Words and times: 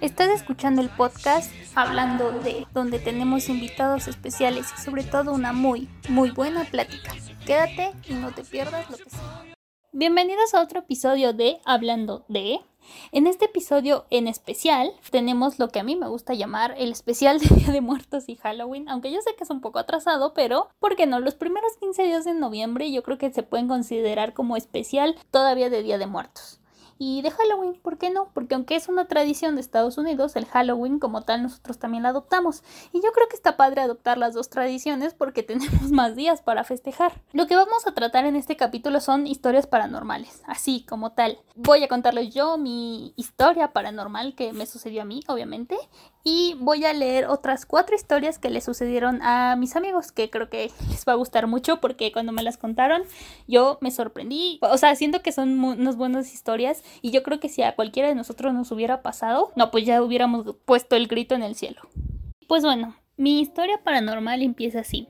Estás 0.00 0.28
escuchando 0.30 0.80
el 0.80 0.90
podcast 0.90 1.50
Hablando 1.74 2.30
de, 2.30 2.68
donde 2.72 3.00
tenemos 3.00 3.48
invitados 3.48 4.06
especiales 4.06 4.66
y 4.78 4.80
sobre 4.80 5.02
todo 5.02 5.32
una 5.32 5.52
muy, 5.52 5.88
muy 6.08 6.30
buena 6.30 6.62
plática. 6.62 7.12
Quédate 7.44 7.90
y 8.08 8.14
no 8.14 8.30
te 8.30 8.44
pierdas 8.44 8.88
lo 8.90 8.96
que 8.96 9.10
sea. 9.10 9.44
Bienvenidos 9.90 10.54
a 10.54 10.62
otro 10.62 10.78
episodio 10.80 11.32
de 11.32 11.58
Hablando 11.64 12.24
de. 12.28 12.60
En 13.10 13.26
este 13.26 13.46
episodio 13.46 14.06
en 14.10 14.28
especial 14.28 14.92
tenemos 15.10 15.58
lo 15.58 15.68
que 15.68 15.80
a 15.80 15.84
mí 15.84 15.96
me 15.96 16.06
gusta 16.06 16.32
llamar 16.32 16.76
el 16.78 16.92
especial 16.92 17.40
de 17.40 17.56
Día 17.56 17.72
de 17.72 17.80
Muertos 17.80 18.28
y 18.28 18.36
Halloween, 18.36 18.88
aunque 18.88 19.10
yo 19.10 19.20
sé 19.20 19.34
que 19.36 19.42
es 19.42 19.50
un 19.50 19.60
poco 19.60 19.80
atrasado, 19.80 20.32
pero 20.32 20.68
¿por 20.78 20.94
qué 20.94 21.06
no? 21.06 21.18
Los 21.18 21.34
primeros 21.34 21.76
15 21.80 22.04
días 22.04 22.24
de 22.24 22.34
noviembre 22.34 22.92
yo 22.92 23.02
creo 23.02 23.18
que 23.18 23.32
se 23.32 23.42
pueden 23.42 23.66
considerar 23.66 24.32
como 24.32 24.56
especial 24.56 25.16
todavía 25.32 25.70
de 25.70 25.82
Día 25.82 25.98
de 25.98 26.06
Muertos 26.06 26.60
y 26.98 27.22
de 27.22 27.30
Halloween, 27.30 27.78
¿por 27.80 27.98
qué 27.98 28.10
no? 28.10 28.28
Porque 28.34 28.54
aunque 28.54 28.76
es 28.76 28.88
una 28.88 29.06
tradición 29.06 29.54
de 29.54 29.60
Estados 29.60 29.98
Unidos, 29.98 30.36
el 30.36 30.46
Halloween 30.46 30.98
como 30.98 31.22
tal 31.22 31.42
nosotros 31.42 31.78
también 31.78 32.02
la 32.02 32.10
adoptamos. 32.10 32.62
Y 32.92 33.00
yo 33.00 33.12
creo 33.12 33.28
que 33.28 33.36
está 33.36 33.56
padre 33.56 33.80
adoptar 33.80 34.18
las 34.18 34.34
dos 34.34 34.50
tradiciones 34.50 35.14
porque 35.14 35.42
tenemos 35.44 35.90
más 35.92 36.16
días 36.16 36.42
para 36.42 36.64
festejar. 36.64 37.22
Lo 37.32 37.46
que 37.46 37.56
vamos 37.56 37.86
a 37.86 37.92
tratar 37.92 38.24
en 38.24 38.36
este 38.36 38.56
capítulo 38.56 39.00
son 39.00 39.26
historias 39.26 39.66
paranormales, 39.66 40.42
así 40.46 40.84
como 40.88 41.12
tal. 41.12 41.38
Voy 41.54 41.84
a 41.84 41.88
contarles 41.88 42.34
yo 42.34 42.58
mi 42.58 43.12
historia 43.16 43.72
paranormal 43.72 44.34
que 44.34 44.52
me 44.52 44.66
sucedió 44.66 45.02
a 45.02 45.04
mí, 45.04 45.22
obviamente, 45.28 45.76
y 46.24 46.56
voy 46.60 46.84
a 46.84 46.92
leer 46.92 47.26
otras 47.26 47.64
cuatro 47.64 47.94
historias 47.94 48.38
que 48.38 48.50
le 48.50 48.60
sucedieron 48.60 49.22
a 49.22 49.56
mis 49.56 49.76
amigos, 49.76 50.12
que 50.12 50.30
creo 50.30 50.50
que 50.50 50.70
les 50.90 51.06
va 51.06 51.12
a 51.12 51.16
gustar 51.16 51.46
mucho 51.46 51.80
porque 51.80 52.12
cuando 52.12 52.32
me 52.32 52.42
las 52.42 52.58
contaron 52.58 53.02
yo 53.46 53.78
me 53.80 53.90
sorprendí. 53.90 54.58
O 54.62 54.76
sea, 54.76 54.94
siento 54.94 55.22
que 55.22 55.32
son 55.32 55.62
unas 55.62 55.96
buenas 55.96 56.32
historias 56.34 56.82
y 57.02 57.10
yo 57.10 57.22
creo 57.22 57.40
que 57.40 57.48
si 57.48 57.62
a 57.62 57.74
cualquiera 57.74 58.08
de 58.08 58.14
nosotros 58.14 58.52
nos 58.54 58.70
hubiera 58.72 59.02
pasado, 59.02 59.52
no, 59.56 59.70
pues 59.70 59.84
ya 59.84 60.02
hubiéramos 60.02 60.56
puesto 60.64 60.96
el 60.96 61.06
grito 61.06 61.34
en 61.34 61.42
el 61.42 61.54
cielo. 61.54 61.82
Pues 62.46 62.62
bueno, 62.62 62.96
mi 63.16 63.40
historia 63.40 63.80
paranormal 63.82 64.42
empieza 64.42 64.80
así. 64.80 65.08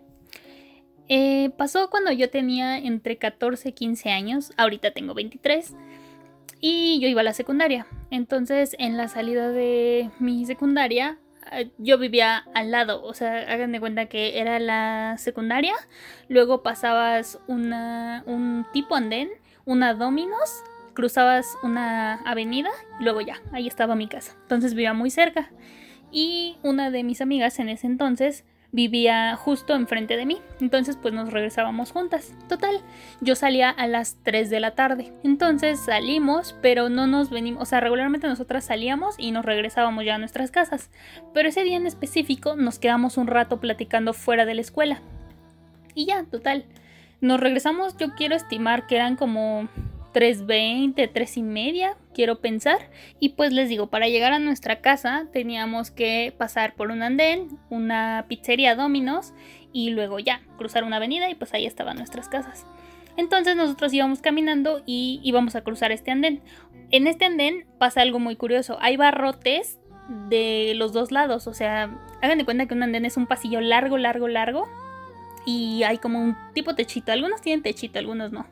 Eh, 1.09 1.51
pasó 1.57 1.89
cuando 1.89 2.13
yo 2.13 2.31
tenía 2.31 2.79
entre 2.79 3.17
14 3.17 3.71
y 3.71 3.73
15 3.73 4.11
años, 4.11 4.53
ahorita 4.57 4.91
tengo 4.91 5.15
23 5.15 5.75
y 6.61 7.01
yo 7.01 7.09
iba 7.09 7.23
a 7.23 7.25
la 7.25 7.33
secundaria. 7.33 7.87
Entonces, 8.11 8.77
en 8.79 8.97
la 8.97 9.09
salida 9.09 9.51
de 9.51 10.11
mi 10.19 10.45
secundaria, 10.45 11.19
eh, 11.53 11.71
yo 11.79 11.99
vivía 11.99 12.45
al 12.55 12.71
lado, 12.71 13.03
o 13.03 13.15
sea, 13.15 13.39
hagan 13.53 13.73
de 13.73 13.81
cuenta 13.81 14.07
que 14.07 14.39
era 14.39 14.59
la 14.59 15.17
secundaria, 15.19 15.75
luego 16.29 16.63
pasabas 16.63 17.39
una, 17.47 18.23
un 18.27 18.67
tipo 18.73 18.95
andén, 18.95 19.31
una 19.65 19.95
Dominos, 19.95 20.63
cruzabas 20.99 21.57
una 21.63 22.15
avenida 22.25 22.71
y 22.99 23.05
luego 23.05 23.21
ya, 23.21 23.41
ahí 23.53 23.69
estaba 23.69 23.95
mi 23.95 24.09
casa. 24.09 24.35
Entonces 24.43 24.75
vivía 24.75 24.95
muy 24.95 25.11
cerca. 25.11 25.49
Y 26.11 26.57
una 26.65 26.91
de 26.91 27.05
mis 27.05 27.21
amigas 27.21 27.61
en 27.61 27.69
ese 27.69 27.87
entonces 27.87 28.45
vivía 28.73 29.37
justo 29.37 29.77
enfrente 29.77 30.17
de 30.17 30.27
mí. 30.27 30.39
Entonces 30.61 30.99
pues 31.01 31.15
nos 31.15 31.33
regresábamos 31.33 31.93
juntas. 31.93 32.35
Total, 32.49 32.81
yo 33.21 33.37
salía 33.37 33.71
a 33.71 33.87
las 33.87 34.17
3 34.25 34.51
de 34.51 34.59
la 34.59 34.73
tarde. 34.73 35.13
Entonces 35.23 35.79
salimos, 35.79 36.57
pero 36.63 36.89
no 36.89 37.07
nos 37.07 37.31
venimos, 37.31 37.63
o 37.63 37.65
sea, 37.65 37.79
regularmente 37.79 38.27
nosotras 38.27 38.65
salíamos 38.65 39.15
y 39.21 39.31
nos 39.31 39.45
regresábamos 39.45 40.05
ya 40.05 40.17
a 40.17 40.19
nuestras 40.19 40.51
casas. 40.51 40.91
Pero 41.33 41.49
ese 41.49 41.63
día 41.63 41.77
en 41.77 41.87
específico 41.87 42.57
nos 42.57 42.81
quedamos 42.81 43.19
un 43.19 43.29
rato 43.29 43.61
platicando 43.61 44.15
fuera 44.15 44.47
de 44.47 44.57
la 44.57 44.63
escuela. 44.63 45.01
Y 45.95 46.07
ya, 46.07 46.25
total. 46.25 46.65
Nos 47.21 47.39
regresamos, 47.39 47.97
yo 47.99 48.17
quiero 48.17 48.35
estimar 48.35 48.89
que 48.89 48.97
eran 48.97 49.15
como 49.15 49.69
3.20, 50.13 51.11
3 51.13 51.37
y 51.37 51.43
media, 51.43 51.97
quiero 52.15 52.41
pensar. 52.41 52.91
Y 53.21 53.31
pues 53.31 53.53
les 53.53 53.69
digo, 53.69 53.89
para 53.89 54.09
llegar 54.09 54.33
a 54.33 54.39
nuestra 54.39 54.81
casa 54.81 55.27
teníamos 55.33 55.91
que 55.91 56.35
pasar 56.37 56.75
por 56.75 56.91
un 56.91 57.03
andén, 57.03 57.59
una 57.71 58.27
pizzería 58.29 58.75
Dominos 58.75 59.35
y 59.73 59.91
luego 59.91 60.19
ya 60.19 60.43
cruzar 60.57 60.85
una 60.85 60.97
avenida 60.97 61.31
y 61.31 61.35
pues 61.35 61.55
ahí 61.55 61.67
estaban 61.67 61.97
nuestras 61.97 62.29
casas. 62.29 62.67
Entonces 63.17 63.57
nosotros 63.57 63.93
íbamos 63.93 64.21
caminando 64.21 64.83
y 64.87 65.21
íbamos 65.25 65.57
a 65.57 65.63
cruzar 65.63 65.93
este 65.93 66.11
andén. 66.11 66.41
En 66.91 67.07
este 67.07 67.25
andén 67.25 67.67
pasa 67.79 68.01
algo 68.01 68.19
muy 68.19 68.37
curioso. 68.37 68.79
Hay 68.81 68.97
barrotes 68.97 69.79
de 70.29 70.73
los 70.77 70.93
dos 70.93 71.11
lados. 71.11 71.47
O 71.47 71.53
sea, 71.53 71.91
hagan 72.23 72.39
de 72.39 72.45
cuenta 72.45 72.67
que 72.67 72.75
un 72.75 72.83
andén 72.83 73.05
es 73.05 73.17
un 73.17 73.27
pasillo 73.27 73.61
largo, 73.61 73.99
largo, 73.99 74.29
largo. 74.29 74.69
Y 75.45 75.83
hay 75.83 75.99
como 75.99 76.23
un 76.23 76.37
tipo 76.55 76.75
techito. 76.75 77.11
Algunos 77.11 77.41
tienen 77.41 77.63
techito, 77.63 77.99
algunos 77.99 78.31
no 78.33 78.47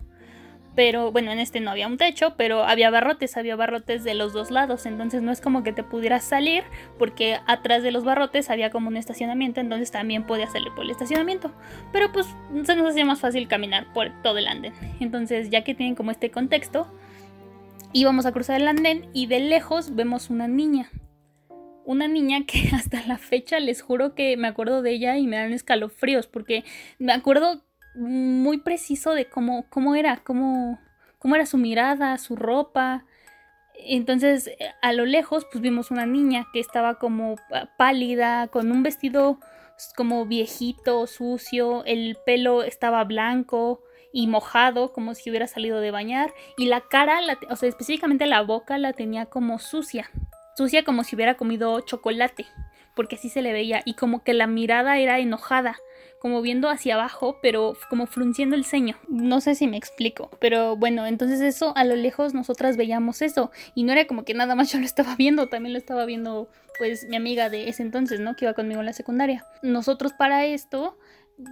pero 0.77 1.11
bueno, 1.11 1.33
en 1.33 1.41
este 1.41 1.59
no 1.61 1.71
había 1.71 1.89
un 1.89 1.97
techo, 1.97 2.35
pero 2.37 2.65
había 2.65 2.91
barrotes, 2.91 3.37
había 3.37 3.57
barrotes 3.57 4.05
de 4.05 4.15
los 4.15 4.35
dos 4.35 4.51
lados, 4.51 4.85
entonces 4.85 5.23
no 5.23 5.33
es 5.33 5.41
como 5.41 5.63
que 5.63 5.73
te 5.73 5.83
pudieras 5.83 6.23
salir, 6.23 6.65
porque 6.99 7.39
atrás 7.47 7.83
de 7.83 7.91
los 7.91 8.05
barrotes 8.05 8.51
había 8.51 8.71
como 8.71 8.89
un 8.89 8.99
estacionamiento, 8.99 9.61
entonces 9.61 9.91
también 9.91 10.25
podías 10.25 10.53
salir 10.53 10.69
por 10.75 10.85
el 10.85 10.91
estacionamiento, 10.91 11.51
pero 11.93 12.13
pues 12.13 12.27
se 12.65 12.77
nos 12.77 12.91
hacía 12.91 13.07
más 13.07 13.21
fácil 13.21 13.49
caminar 13.49 13.93
por 13.95 14.11
todo 14.23 14.37
el 14.37 14.47
andén, 14.47 14.75
entonces 15.01 15.49
ya 15.49 15.65
que 15.65 15.75
tienen 15.75 15.95
como 15.95 16.11
este 16.11 16.31
contexto, 16.31 16.87
íbamos 17.95 18.27
a 18.27 18.33
cruzar 18.33 18.61
el 18.61 18.69
andén 18.69 19.09
y 19.15 19.27
de 19.27 19.41
lejos 19.41 19.95
vemos 19.95 20.29
una 20.29 20.47
niña, 20.47 20.91
una 21.87 22.07
niña 22.07 22.45
que 22.45 22.69
hasta 22.75 23.03
la 23.07 23.17
fecha 23.17 23.61
les 23.61 23.81
juro 23.81 24.15
que 24.15 24.37
me 24.37 24.49
acuerdo 24.49 24.83
de 24.83 24.91
ella 24.91 25.17
y 25.17 25.27
me 25.27 25.37
dan 25.37 25.55
escalofríos, 25.55 26.27
porque 26.27 26.65
me 26.99 27.15
acuerdo 27.15 27.66
muy 27.97 28.59
preciso 28.59 29.13
de 29.13 29.27
cómo, 29.29 29.67
cómo 29.71 29.95
era, 29.95 30.19
cómo, 30.19 30.79
cómo 31.19 31.35
era 31.35 31.47
su 31.47 31.59
mirada, 31.59 32.19
su 32.19 32.37
ropa. 32.37 33.05
Entonces, 33.75 34.51
a 34.83 34.93
lo 34.93 35.05
lejos, 35.05 35.47
pues 35.51 35.63
vimos 35.63 35.91
una 35.91 36.07
niña 36.07 36.47
que 36.53 36.61
estaba 36.61 36.99
como 36.99 37.37
pálida, 37.77 38.49
con 38.49 38.71
un 38.71 38.83
vestido 38.83 39.39
como 39.97 40.25
viejito, 40.25 41.07
sucio, 41.07 41.85
el 41.85 42.17
pelo 42.25 42.63
estaba 42.63 43.05
blanco 43.05 43.83
y 44.13 44.27
mojado, 44.27 44.93
como 44.93 45.15
si 45.15 45.29
hubiera 45.29 45.47
salido 45.47 45.81
de 45.81 45.91
bañar, 45.91 46.33
y 46.57 46.67
la 46.67 46.81
cara, 46.81 47.21
o 47.51 47.57
sea, 47.57 47.69
específicamente 47.69 48.27
la 48.27 48.41
boca 48.41 48.79
la 48.79 48.95
tenía 48.95 49.27
como 49.27 49.59
sucia, 49.59 50.11
sucia 50.57 50.85
como 50.85 51.05
si 51.05 51.15
hubiera 51.17 51.37
comido 51.37 51.81
chocolate, 51.81 52.47
porque 52.97 53.15
así 53.15 53.29
se 53.29 53.43
le 53.43 53.53
veía, 53.53 53.83
y 53.85 53.95
como 53.95 54.25
que 54.25 54.35
la 54.35 54.49
mirada 54.49 54.99
era 54.99 55.21
enojada, 55.21 55.77
como 56.19 56.43
viendo 56.43 56.69
hacia 56.69 56.95
abajo, 56.95 57.39
pero 57.41 57.77
como 57.89 58.07
frunciendo 58.07 58.57
el 58.57 58.65
ceño. 58.65 58.97
No 59.09 59.41
sé 59.41 59.55
si 59.55 59.69
me 59.69 59.77
explico, 59.77 60.31
pero 60.41 60.77
bueno, 60.77 61.07
entonces 61.07 61.41
eso 61.41 61.73
a 61.77 61.85
lo 61.85 61.95
lejos 61.95 62.35
nosotras 62.35 62.77
veíamos 62.77 63.23
eso 63.23 63.53
y 63.75 63.85
no 63.85 63.93
era 63.93 64.07
como 64.07 64.25
que 64.25 64.35
nada 64.35 64.57
más 64.57 64.73
yo 64.73 64.81
lo 64.81 64.87
estaba 64.87 65.15
viendo, 65.15 65.49
también 65.49 65.75
lo 65.75 65.79
estaba 65.79 66.05
viendo 66.05 66.49
pues 66.79 67.07
mi 67.07 67.17
amiga 67.17 67.49
de 67.49 67.69
ese 67.69 67.83
entonces, 67.83 68.19
¿no? 68.19 68.35
Que 68.35 68.47
iba 68.47 68.55
conmigo 68.55 68.81
en 68.81 68.87
la 68.87 68.93
secundaria. 68.93 69.45
Nosotros 69.63 70.13
para 70.15 70.47
esto 70.47 70.99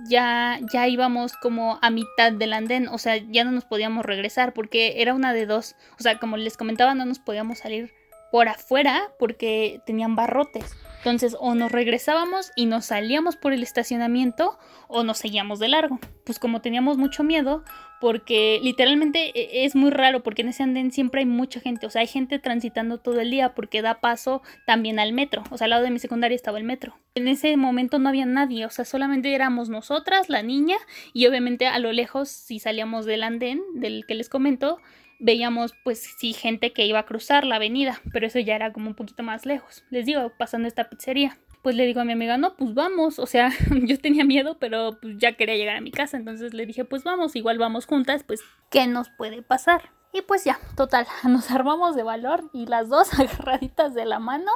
ya, 0.08 0.58
ya 0.72 0.88
íbamos 0.88 1.34
como 1.34 1.78
a 1.82 1.90
mitad 1.90 2.32
del 2.32 2.52
andén, 2.52 2.88
o 2.88 2.98
sea, 2.98 3.16
ya 3.16 3.44
no 3.44 3.52
nos 3.52 3.64
podíamos 3.64 4.04
regresar 4.04 4.54
porque 4.54 5.02
era 5.02 5.14
una 5.14 5.32
de 5.32 5.46
dos, 5.46 5.76
o 5.98 6.02
sea, 6.02 6.18
como 6.18 6.36
les 6.36 6.56
comentaba, 6.56 6.94
no 6.94 7.04
nos 7.04 7.18
podíamos 7.18 7.58
salir 7.58 7.92
por 8.32 8.48
afuera 8.48 9.12
porque 9.18 9.80
tenían 9.86 10.16
barrotes. 10.16 10.74
Entonces 11.04 11.36
o 11.38 11.54
nos 11.54 11.70
regresábamos 11.70 12.50
y 12.56 12.64
nos 12.64 12.86
salíamos 12.86 13.36
por 13.36 13.52
el 13.52 13.62
estacionamiento 13.62 14.58
o 14.88 15.02
nos 15.02 15.18
seguíamos 15.18 15.58
de 15.58 15.68
largo. 15.68 16.00
Pues 16.24 16.38
como 16.38 16.62
teníamos 16.62 16.96
mucho 16.96 17.22
miedo, 17.22 17.62
porque 18.00 18.58
literalmente 18.62 19.30
e, 19.38 19.66
es 19.66 19.76
muy 19.76 19.90
raro, 19.90 20.22
porque 20.22 20.40
en 20.40 20.48
ese 20.48 20.62
andén 20.62 20.92
siempre 20.92 21.20
hay 21.20 21.26
mucha 21.26 21.60
gente, 21.60 21.86
o 21.86 21.90
sea, 21.90 22.00
hay 22.00 22.06
gente 22.06 22.38
transitando 22.38 23.00
todo 23.00 23.20
el 23.20 23.30
día 23.30 23.54
porque 23.54 23.82
da 23.82 24.00
paso 24.00 24.40
también 24.66 24.98
al 24.98 25.12
metro, 25.12 25.44
o 25.50 25.58
sea, 25.58 25.66
al 25.66 25.72
lado 25.72 25.82
de 25.82 25.90
mi 25.90 25.98
secundaria 25.98 26.36
estaba 26.36 26.56
el 26.56 26.64
metro. 26.64 26.96
En 27.14 27.28
ese 27.28 27.54
momento 27.58 27.98
no 27.98 28.08
había 28.08 28.24
nadie, 28.24 28.64
o 28.64 28.70
sea, 28.70 28.86
solamente 28.86 29.34
éramos 29.34 29.68
nosotras, 29.68 30.30
la 30.30 30.42
niña, 30.42 30.76
y 31.12 31.26
obviamente 31.26 31.66
a 31.66 31.78
lo 31.80 31.92
lejos, 31.92 32.30
si 32.30 32.60
salíamos 32.60 33.04
del 33.04 33.24
andén, 33.24 33.60
del 33.74 34.06
que 34.06 34.14
les 34.14 34.30
comento, 34.30 34.78
veíamos 35.18 35.74
pues 35.84 36.02
sí 36.18 36.32
gente 36.32 36.72
que 36.72 36.86
iba 36.86 36.98
a 36.98 37.06
cruzar 37.06 37.44
la 37.44 37.56
avenida, 37.56 38.00
pero 38.12 38.26
eso 38.26 38.38
ya 38.38 38.56
era 38.56 38.72
como 38.72 38.88
un 38.88 38.94
poquito 38.94 39.22
más 39.22 39.46
lejos. 39.46 39.84
Les 39.90 40.06
digo, 40.06 40.32
pasando 40.38 40.68
esta 40.68 40.88
pizzería. 40.88 41.38
Pues 41.62 41.76
le 41.76 41.86
digo 41.86 42.00
a 42.00 42.04
mi 42.04 42.12
amiga, 42.12 42.36
no, 42.36 42.56
pues 42.56 42.74
vamos. 42.74 43.18
O 43.18 43.26
sea, 43.26 43.50
yo 43.70 43.98
tenía 43.98 44.24
miedo, 44.24 44.58
pero 44.58 44.98
pues, 45.00 45.16
ya 45.18 45.32
quería 45.32 45.56
llegar 45.56 45.76
a 45.76 45.80
mi 45.80 45.90
casa. 45.90 46.16
Entonces 46.16 46.52
le 46.52 46.66
dije, 46.66 46.84
pues 46.84 47.04
vamos, 47.04 47.36
igual 47.36 47.58
vamos 47.58 47.86
juntas, 47.86 48.22
pues, 48.22 48.42
¿qué 48.70 48.86
nos 48.86 49.08
puede 49.08 49.42
pasar? 49.42 49.90
Y 50.14 50.22
pues 50.22 50.44
ya, 50.44 50.60
total, 50.76 51.06
nos 51.28 51.50
armamos 51.50 51.96
de 51.96 52.04
valor 52.04 52.48
y 52.52 52.66
las 52.66 52.88
dos 52.88 53.12
agarraditas 53.18 53.94
de 53.94 54.04
la 54.04 54.20
mano 54.20 54.52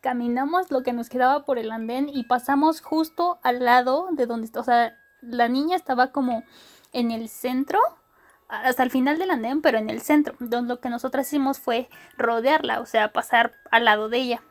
caminamos 0.00 0.70
lo 0.70 0.82
que 0.82 0.92
nos 0.92 1.08
quedaba 1.08 1.44
por 1.44 1.58
el 1.58 1.72
andén 1.72 2.08
y 2.08 2.24
pasamos 2.24 2.80
justo 2.80 3.38
al 3.42 3.64
lado 3.64 4.08
de 4.12 4.26
donde, 4.26 4.48
o 4.58 4.62
sea, 4.62 4.96
la 5.20 5.48
niña 5.48 5.76
estaba 5.76 6.12
como 6.12 6.44
en 6.92 7.10
el 7.10 7.28
centro 7.28 7.80
hasta 8.50 8.82
el 8.82 8.90
final 8.90 9.18
del 9.18 9.30
andén, 9.30 9.62
pero 9.62 9.78
en 9.78 9.90
el 9.90 10.00
centro. 10.00 10.34
Entonces 10.40 10.68
lo 10.68 10.80
que 10.80 10.90
nosotras 10.90 11.26
hicimos 11.26 11.58
fue 11.58 11.88
rodearla, 12.16 12.80
o 12.80 12.86
sea, 12.86 13.12
pasar 13.12 13.52
al 13.70 13.84
lado 13.84 14.08
de 14.08 14.18
ella. 14.18 14.42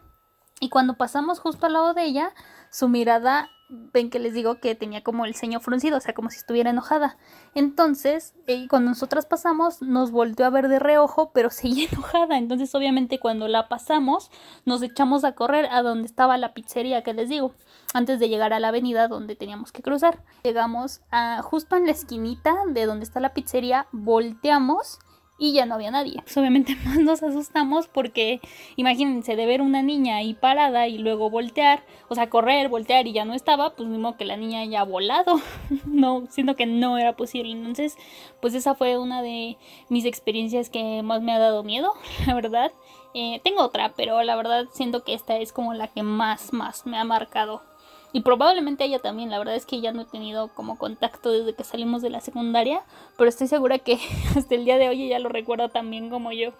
Y 0.60 0.69
cuando 0.69 0.96
pasamos 0.96 1.40
justo 1.40 1.66
al 1.66 1.74
lado 1.74 1.94
de 1.94 2.04
ella, 2.04 2.34
su 2.69 2.90
mirada 2.90 3.50
ven 3.69 4.10
que 4.10 4.19
les 4.19 4.33
digo 4.33 4.56
que 4.56 4.75
tenía 4.75 5.04
como 5.04 5.25
el 5.25 5.36
ceño 5.36 5.60
fruncido, 5.60 5.98
o 5.98 6.01
sea, 6.01 6.13
como 6.13 6.30
si 6.30 6.38
estuviera 6.38 6.71
enojada. 6.71 7.18
Entonces, 7.54 8.33
eh, 8.48 8.68
cuando 8.68 8.89
nosotras 8.89 9.25
pasamos, 9.25 9.81
nos 9.81 10.12
volteó 10.12 10.45
a 10.45 10.50
ver 10.50 10.68
de 10.68 10.80
reojo, 10.80 11.31
pero 11.33 11.50
seguía 11.51 11.88
enojada. 11.92 12.38
Entonces, 12.38 12.74
obviamente, 12.75 13.19
cuando 13.19 13.48
la 13.48 13.68
pasamos, 13.69 14.31
nos 14.66 14.81
echamos 14.81 15.24
a 15.24 15.33
correr 15.33 15.68
a 15.71 15.81
donde 15.81 16.07
estaba 16.07 16.38
la 16.38 16.54
pizzería 16.54 17.04
que 17.04 17.13
les 17.13 17.30
digo, 17.30 17.54
antes 17.94 18.19
de 18.19 18.30
llegar 18.30 18.54
a 18.54 18.60
la 18.60 18.69
avenida 18.69 19.07
donde 19.07 19.36
teníamos 19.36 19.71
que 19.71 19.81
cruzar. 19.81 20.24
Llegamos 20.44 21.01
a 21.12 21.42
justo 21.44 21.75
en 21.75 21.86
la 21.86 21.92
esquinita 21.92 22.56
de 22.68 22.86
donde 22.86 23.06
está 23.06 23.19
la 23.19 23.33
pizzería, 23.33 23.88
volteamos 23.92 25.00
y 25.40 25.54
ya 25.54 25.66
no 25.66 25.76
había 25.76 25.90
nadie. 25.90 26.22
Pues 26.22 26.38
obviamente 26.38 26.76
más 26.86 26.98
nos 26.98 27.24
asustamos 27.24 27.88
porque 27.88 28.42
imagínense 28.76 29.36
de 29.36 29.46
ver 29.46 29.62
una 29.62 29.82
niña 29.82 30.18
ahí 30.18 30.34
parada 30.34 30.88
y 30.88 30.98
luego 30.98 31.30
voltear, 31.30 31.84
o 32.10 32.16
sea, 32.16 32.30
correr, 32.30 32.68
voltear 32.68 33.08
y 33.08 33.14
ya 33.14 33.26
no 33.26 33.34
estaba, 33.34 33.76
pues 33.76 33.90
mismo 33.90 34.18
que 34.18 34.26
la 34.26 34.38
niña 34.38 34.60
haya 34.60 34.84
volado. 34.84 35.42
no, 35.86 36.28
siento 36.30 36.56
que 36.56 36.66
no 36.66 36.98
era 36.98 37.16
posible. 37.16 37.54
Entonces, 37.54 37.98
pues 38.42 38.54
esa 38.54 38.76
fue 38.76 38.98
una 38.98 39.22
de 39.22 39.58
mis 39.88 40.06
experiencias 40.06 40.70
que 40.70 41.02
más 41.02 41.22
me 41.22 41.32
ha 41.32 41.40
dado 41.40 41.64
miedo, 41.64 41.94
la 42.28 42.36
verdad. 42.36 42.72
Eh, 43.16 43.42
tengo 43.44 43.64
otra, 43.64 43.94
pero 43.96 44.22
la 44.22 44.36
verdad 44.36 44.68
siento 44.72 45.04
que 45.04 45.16
esta 45.16 45.38
es 45.38 45.52
como 45.52 45.74
la 45.74 45.88
que 45.88 46.04
más, 46.04 46.54
más 46.54 46.86
me 46.86 46.98
ha 46.98 47.04
marcado 47.04 47.64
y 48.12 48.22
probablemente 48.22 48.86
ella 48.86 49.00
también, 49.00 49.30
la 49.30 49.38
verdad 49.38 49.56
es 49.56 49.66
que 49.66 49.82
ya 49.82 49.92
no 49.92 50.02
he 50.02 50.06
tenido 50.06 50.48
como 50.50 50.78
contacto 50.78 51.32
desde 51.32 51.54
que 51.54 51.64
salimos 51.64 52.02
de 52.02 52.10
la 52.10 52.22
secundaria, 52.22 52.82
pero 53.18 53.30
estoy 53.30 53.48
segura 53.48 53.80
que 53.80 54.00
hasta 54.36 54.56
el 54.56 54.66
día 54.66 54.78
de 54.78 54.90
hoy 54.90 55.04
ella 55.04 55.20
lo 55.20 55.30
recuerda 55.30 55.70
también 55.70 56.10
como 56.10 56.32
yo. 56.32 56.52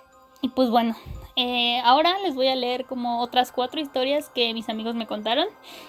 Y 0.42 0.50
pues 0.50 0.70
bueno, 0.70 0.96
eh, 1.36 1.82
ahora 1.84 2.18
les 2.20 2.36
voy 2.36 2.48
a 2.48 2.56
leer 2.56 2.86
como 2.86 3.22
otras 3.22 3.52
cuatro 3.52 3.82
historias 3.82 4.30
que 4.30 4.54
mis 4.54 4.70
amigos 4.70 4.96
me 4.96 5.08
contaron 5.08 5.48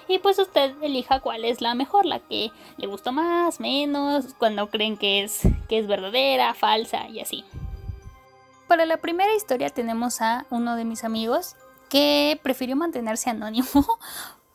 y 0.09 0.19
pues 0.19 0.39
usted 0.41 0.75
elija 0.83 1.21
cuál 1.21 1.45
es 1.45 1.61
la 1.61 1.75
mejor, 1.75 2.05
la 2.05 2.19
que 2.19 2.51
le 2.77 2.87
gustó 2.89 3.13
más, 3.13 3.61
menos, 3.61 4.35
cuando 4.39 4.69
creen 4.69 4.97
que 4.97 5.23
es, 5.23 5.43
que 5.69 5.79
es 5.79 5.87
verdadera, 5.87 6.55
falsa 6.55 7.09
y 7.09 7.21
así. 7.21 7.45
Para 8.67 8.87
la 8.87 8.97
primera 8.97 9.35
historia 9.35 9.71
tenemos 9.71 10.21
a 10.21 10.47
uno 10.51 10.75
de 10.75 10.85
mis 10.85 11.05
amigos 11.05 11.55
que 11.89 12.41
prefirió 12.43 12.77
mantenerse 12.77 13.31
anónimo 13.31 13.69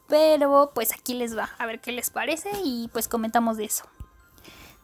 pero 0.07 0.71
pues 0.73 0.93
aquí 0.93 1.13
les 1.13 1.37
va, 1.37 1.49
a 1.57 1.65
ver 1.65 1.81
qué 1.81 1.91
les 1.91 2.09
parece 2.09 2.49
y 2.63 2.89
pues 2.93 3.07
comentamos 3.07 3.57
de 3.57 3.65
eso. 3.65 3.85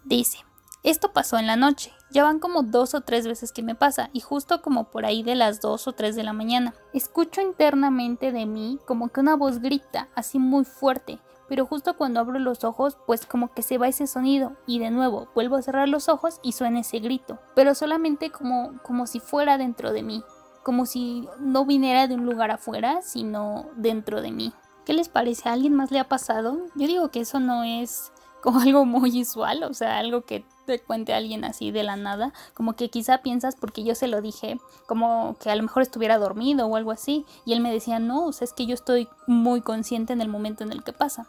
Dice, 0.04 0.40
esto 0.84 1.14
pasó 1.14 1.38
en 1.38 1.46
la 1.46 1.56
noche, 1.56 1.94
ya 2.10 2.24
van 2.24 2.40
como 2.40 2.64
dos 2.64 2.96
o 2.96 3.02
tres 3.02 3.28
veces 3.28 3.52
que 3.52 3.62
me 3.62 3.76
pasa 3.76 4.10
y 4.14 4.20
justo 4.20 4.64
como 4.64 4.86
por 4.86 5.06
ahí 5.06 5.22
de 5.22 5.36
las 5.36 5.62
dos 5.62 5.88
o 5.88 5.94
tres 5.94 6.16
de 6.16 6.24
la 6.24 6.34
mañana. 6.34 6.74
Escucho 6.92 7.40
internamente 7.42 8.32
de 8.32 8.48
mí 8.48 8.80
como 8.88 9.10
que 9.10 9.20
una 9.20 9.36
voz 9.36 9.60
grita, 9.60 10.08
así 10.16 10.40
muy 10.40 10.66
fuerte, 10.66 11.20
pero 11.48 11.68
justo 11.68 11.98
cuando 11.98 12.20
abro 12.20 12.40
los 12.40 12.64
ojos 12.64 12.98
pues 13.06 13.28
como 13.28 13.54
que 13.54 13.62
se 13.62 13.78
va 13.78 13.90
ese 13.90 14.08
sonido 14.08 14.54
y 14.66 14.80
de 14.80 14.90
nuevo 14.90 15.30
vuelvo 15.36 15.58
a 15.58 15.62
cerrar 15.62 15.88
los 15.88 16.10
ojos 16.10 16.40
y 16.42 16.54
suena 16.54 16.80
ese 16.80 16.98
grito, 16.98 17.40
pero 17.54 17.76
solamente 17.76 18.32
como, 18.32 18.82
como 18.82 19.06
si 19.06 19.20
fuera 19.20 19.60
dentro 19.60 19.94
de 19.94 20.02
mí, 20.02 20.24
como 20.64 20.88
si 20.88 21.28
no 21.40 21.66
viniera 21.66 22.08
de 22.08 22.16
un 22.16 22.26
lugar 22.26 22.50
afuera, 22.50 23.04
sino 23.04 23.70
dentro 23.76 24.22
de 24.24 24.32
mí. 24.32 24.54
¿Qué 24.86 24.94
les 24.94 25.10
parece? 25.10 25.50
¿A 25.50 25.54
alguien 25.54 25.76
más 25.76 25.92
le 25.92 26.00
ha 26.00 26.08
pasado? 26.10 26.58
Yo 26.76 26.88
digo 26.88 27.10
que 27.10 27.22
eso 27.22 27.40
no 27.40 27.64
es 27.64 28.12
como 28.42 28.60
algo 28.62 28.86
muy 28.86 29.22
usual, 29.22 29.64
o 29.64 29.74
sea, 29.74 29.98
algo 30.00 30.22
que 30.22 30.44
te 30.66 30.80
cuente 30.80 31.14
alguien 31.14 31.44
así 31.46 31.72
de 31.72 31.84
la 31.84 31.96
nada, 31.96 32.34
como 32.54 32.74
que 32.74 32.90
quizá 32.90 33.20
piensas 33.20 33.56
porque 33.56 33.84
yo 33.84 33.96
se 33.96 34.08
lo 34.08 34.22
dije, 34.22 34.60
como 34.88 35.38
que 35.40 35.50
a 35.50 35.56
lo 35.56 35.64
mejor 35.64 35.84
estuviera 35.84 36.18
dormido 36.18 36.68
o 36.68 36.76
algo 36.76 36.92
así, 36.92 37.26
y 37.46 37.54
él 37.54 37.62
me 37.62 37.72
decía, 37.72 38.00
no, 38.00 38.26
o 38.26 38.32
sea, 38.32 38.46
es 38.46 38.54
que 38.54 38.66
yo 38.66 38.74
estoy 38.74 39.08
muy 39.28 39.62
consciente 39.62 40.14
en 40.14 40.22
el 40.22 40.30
momento 40.30 40.64
en 40.64 40.72
el 40.72 40.84
que 40.84 40.94
pasa. 40.94 41.28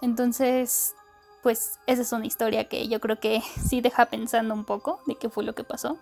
Entonces, 0.00 0.94
pues 1.42 1.80
esa 1.86 2.02
es 2.02 2.12
una 2.12 2.26
historia 2.26 2.68
que 2.68 2.88
yo 2.88 3.00
creo 3.00 3.18
que 3.18 3.42
sí 3.66 3.80
deja 3.80 4.06
pensando 4.06 4.54
un 4.54 4.64
poco 4.64 5.00
de 5.06 5.16
qué 5.16 5.28
fue 5.28 5.44
lo 5.44 5.54
que 5.54 5.64
pasó. 5.64 5.98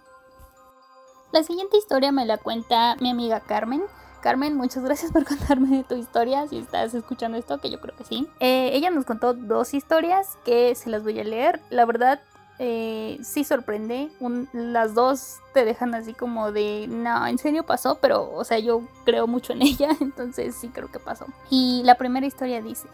La 1.33 1.45
siguiente 1.45 1.77
historia 1.77 2.11
me 2.11 2.27
la 2.27 2.39
cuenta 2.39 2.97
mi 3.01 3.11
amiga 3.11 3.41
Carmen. 3.41 3.83
Carmen, 4.21 4.57
muchas 4.57 4.85
gracias 4.85 5.13
por 5.13 5.25
contarme 5.27 5.85
tu 5.85 5.97
historia, 5.97 6.47
si 6.49 6.59
estás 6.59 6.95
escuchando 6.95 7.39
esto, 7.39 7.59
que 7.59 7.71
yo 7.71 7.81
creo 7.81 7.97
que 7.97 8.05
sí. 8.05 8.29
Eh, 8.41 8.71
ella 8.75 8.91
nos 8.91 9.05
contó 9.05 9.35
dos 9.35 9.75
historias 9.75 10.39
que 10.45 10.75
se 10.75 10.91
las 10.91 11.03
voy 11.03 11.19
a 11.21 11.25
leer. 11.25 11.61
La 11.71 11.85
verdad, 11.85 12.21
eh, 12.59 13.19
sí 13.23 13.43
sorprende. 13.43 14.11
las 14.53 14.95
dos 14.95 15.39
te 15.55 15.65
dejan 15.65 15.95
así 15.95 16.13
como 16.13 16.53
de, 16.53 16.87
no, 16.89 17.27
en 17.27 17.39
serio 17.39 17.65
pasó, 17.65 17.99
pero, 18.01 18.31
o 18.33 18.45
sea, 18.45 18.59
yo 18.59 18.83
creo 19.05 19.27
mucho 19.27 19.55
en 19.55 19.63
ella, 19.63 19.89
entonces 20.01 20.55
sí 20.55 20.69
creo 20.69 20.91
que 20.91 20.99
pasó. 20.99 21.27
Y 21.49 21.83
la 21.85 21.97
primera 21.97 22.27
historia 22.27 22.61
dice, 22.61 22.87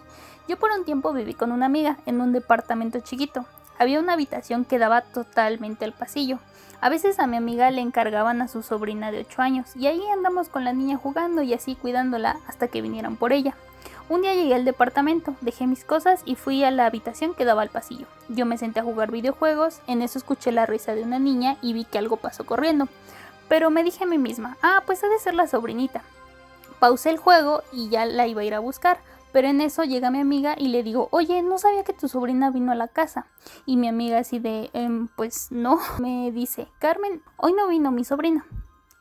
yo 0.49 0.57
por 0.57 0.71
un 0.71 0.85
tiempo 0.85 1.13
viví 1.13 1.35
con 1.35 1.51
una 1.51 1.67
amiga 1.67 1.99
en 2.07 2.21
un 2.21 2.33
departamento 2.33 3.01
chiquito. 3.01 3.45
Había 3.79 4.01
una 4.01 4.15
habitación 4.15 4.65
que 4.65 4.79
daba 4.79 5.03
totalmente 5.03 5.85
al 5.85 5.93
pasillo. 5.93 6.39
A 6.81 6.89
veces 6.89 7.19
a 7.19 7.27
mi 7.27 7.37
amiga 7.37 7.71
le 7.71 7.81
encargaban 7.81 8.43
a 8.43 8.49
su 8.49 8.63
sobrina 8.63 9.11
de 9.11 9.21
8 9.21 9.43
años 9.43 9.77
y 9.77 9.87
ahí 9.87 10.03
andamos 10.13 10.49
con 10.49 10.65
la 10.65 10.73
niña 10.73 10.97
jugando 10.97 11.43
y 11.43 11.55
así 11.55 11.75
cuidándola 11.75 12.37
hasta 12.47 12.69
que 12.69 12.83
vinieran 12.83 13.17
por 13.17 13.33
ella. 13.33 13.55
Un 14.09 14.23
día 14.23 14.35
llegué 14.35 14.55
al 14.55 14.65
departamento, 14.65 15.35
dejé 15.41 15.67
mis 15.67 15.85
cosas 15.85 16.23
y 16.25 16.37
fui 16.37 16.63
a 16.63 16.71
la 16.71 16.87
habitación 16.87 17.35
que 17.35 17.45
daba 17.45 17.63
al 17.63 17.71
pasillo. 17.71 18.07
Yo 18.29 18.47
me 18.47 18.57
senté 18.57 18.79
a 18.81 18.85
jugar 18.85 19.11
videojuegos, 19.11 19.81
en 19.89 20.01
eso 20.01 20.19
escuché 20.19 20.53
la 20.53 20.65
risa 20.65 20.95
de 20.95 21.03
una 21.03 21.19
niña 21.19 21.57
y 21.61 21.73
vi 21.73 21.85
que 21.85 21.99
algo 21.99 22.17
pasó 22.17 22.45
corriendo. 22.47 22.89
Pero 23.49 23.71
me 23.71 23.83
dije 23.83 24.05
a 24.05 24.07
mí 24.07 24.19
misma, 24.19 24.59
ah, 24.63 24.83
pues 24.87 25.03
ha 25.03 25.09
de 25.09 25.19
ser 25.19 25.35
la 25.35 25.49
sobrinita. 25.49 26.03
Pausé 26.79 27.11
el 27.11 27.19
juego 27.19 27.63
y 27.73 27.89
ya 27.89 28.07
la 28.07 28.27
iba 28.27 28.43
a 28.43 28.45
ir 28.45 28.55
a 28.55 28.61
buscar, 28.61 28.99
pero 29.37 29.49
en 29.49 29.61
eso 29.61 29.85
llega 29.85 30.11
mi 30.11 30.19
amiga 30.19 30.55
y 30.57 30.69
le 30.69 30.83
digo, 30.83 31.09
oye, 31.11 31.43
no 31.43 31.59
sabía 31.59 31.85
que 31.85 31.93
tu 31.93 32.09
sobrina 32.09 32.51
vino 32.51 32.73
a 32.73 32.75
la 32.75 32.89
casa. 32.89 33.27
Y 33.67 33.77
mi 33.77 33.87
amiga 33.87 34.21
así 34.21 34.39
de, 34.39 34.71
em, 34.73 35.09
pues 35.09 35.49
no, 35.53 35.79
me 36.01 36.33
dice, 36.33 36.69
Carmen, 36.79 37.21
hoy 37.37 37.53
no 37.53 37.69
vino 37.69 37.91
mi 37.91 38.03
sobrina. 38.03 38.47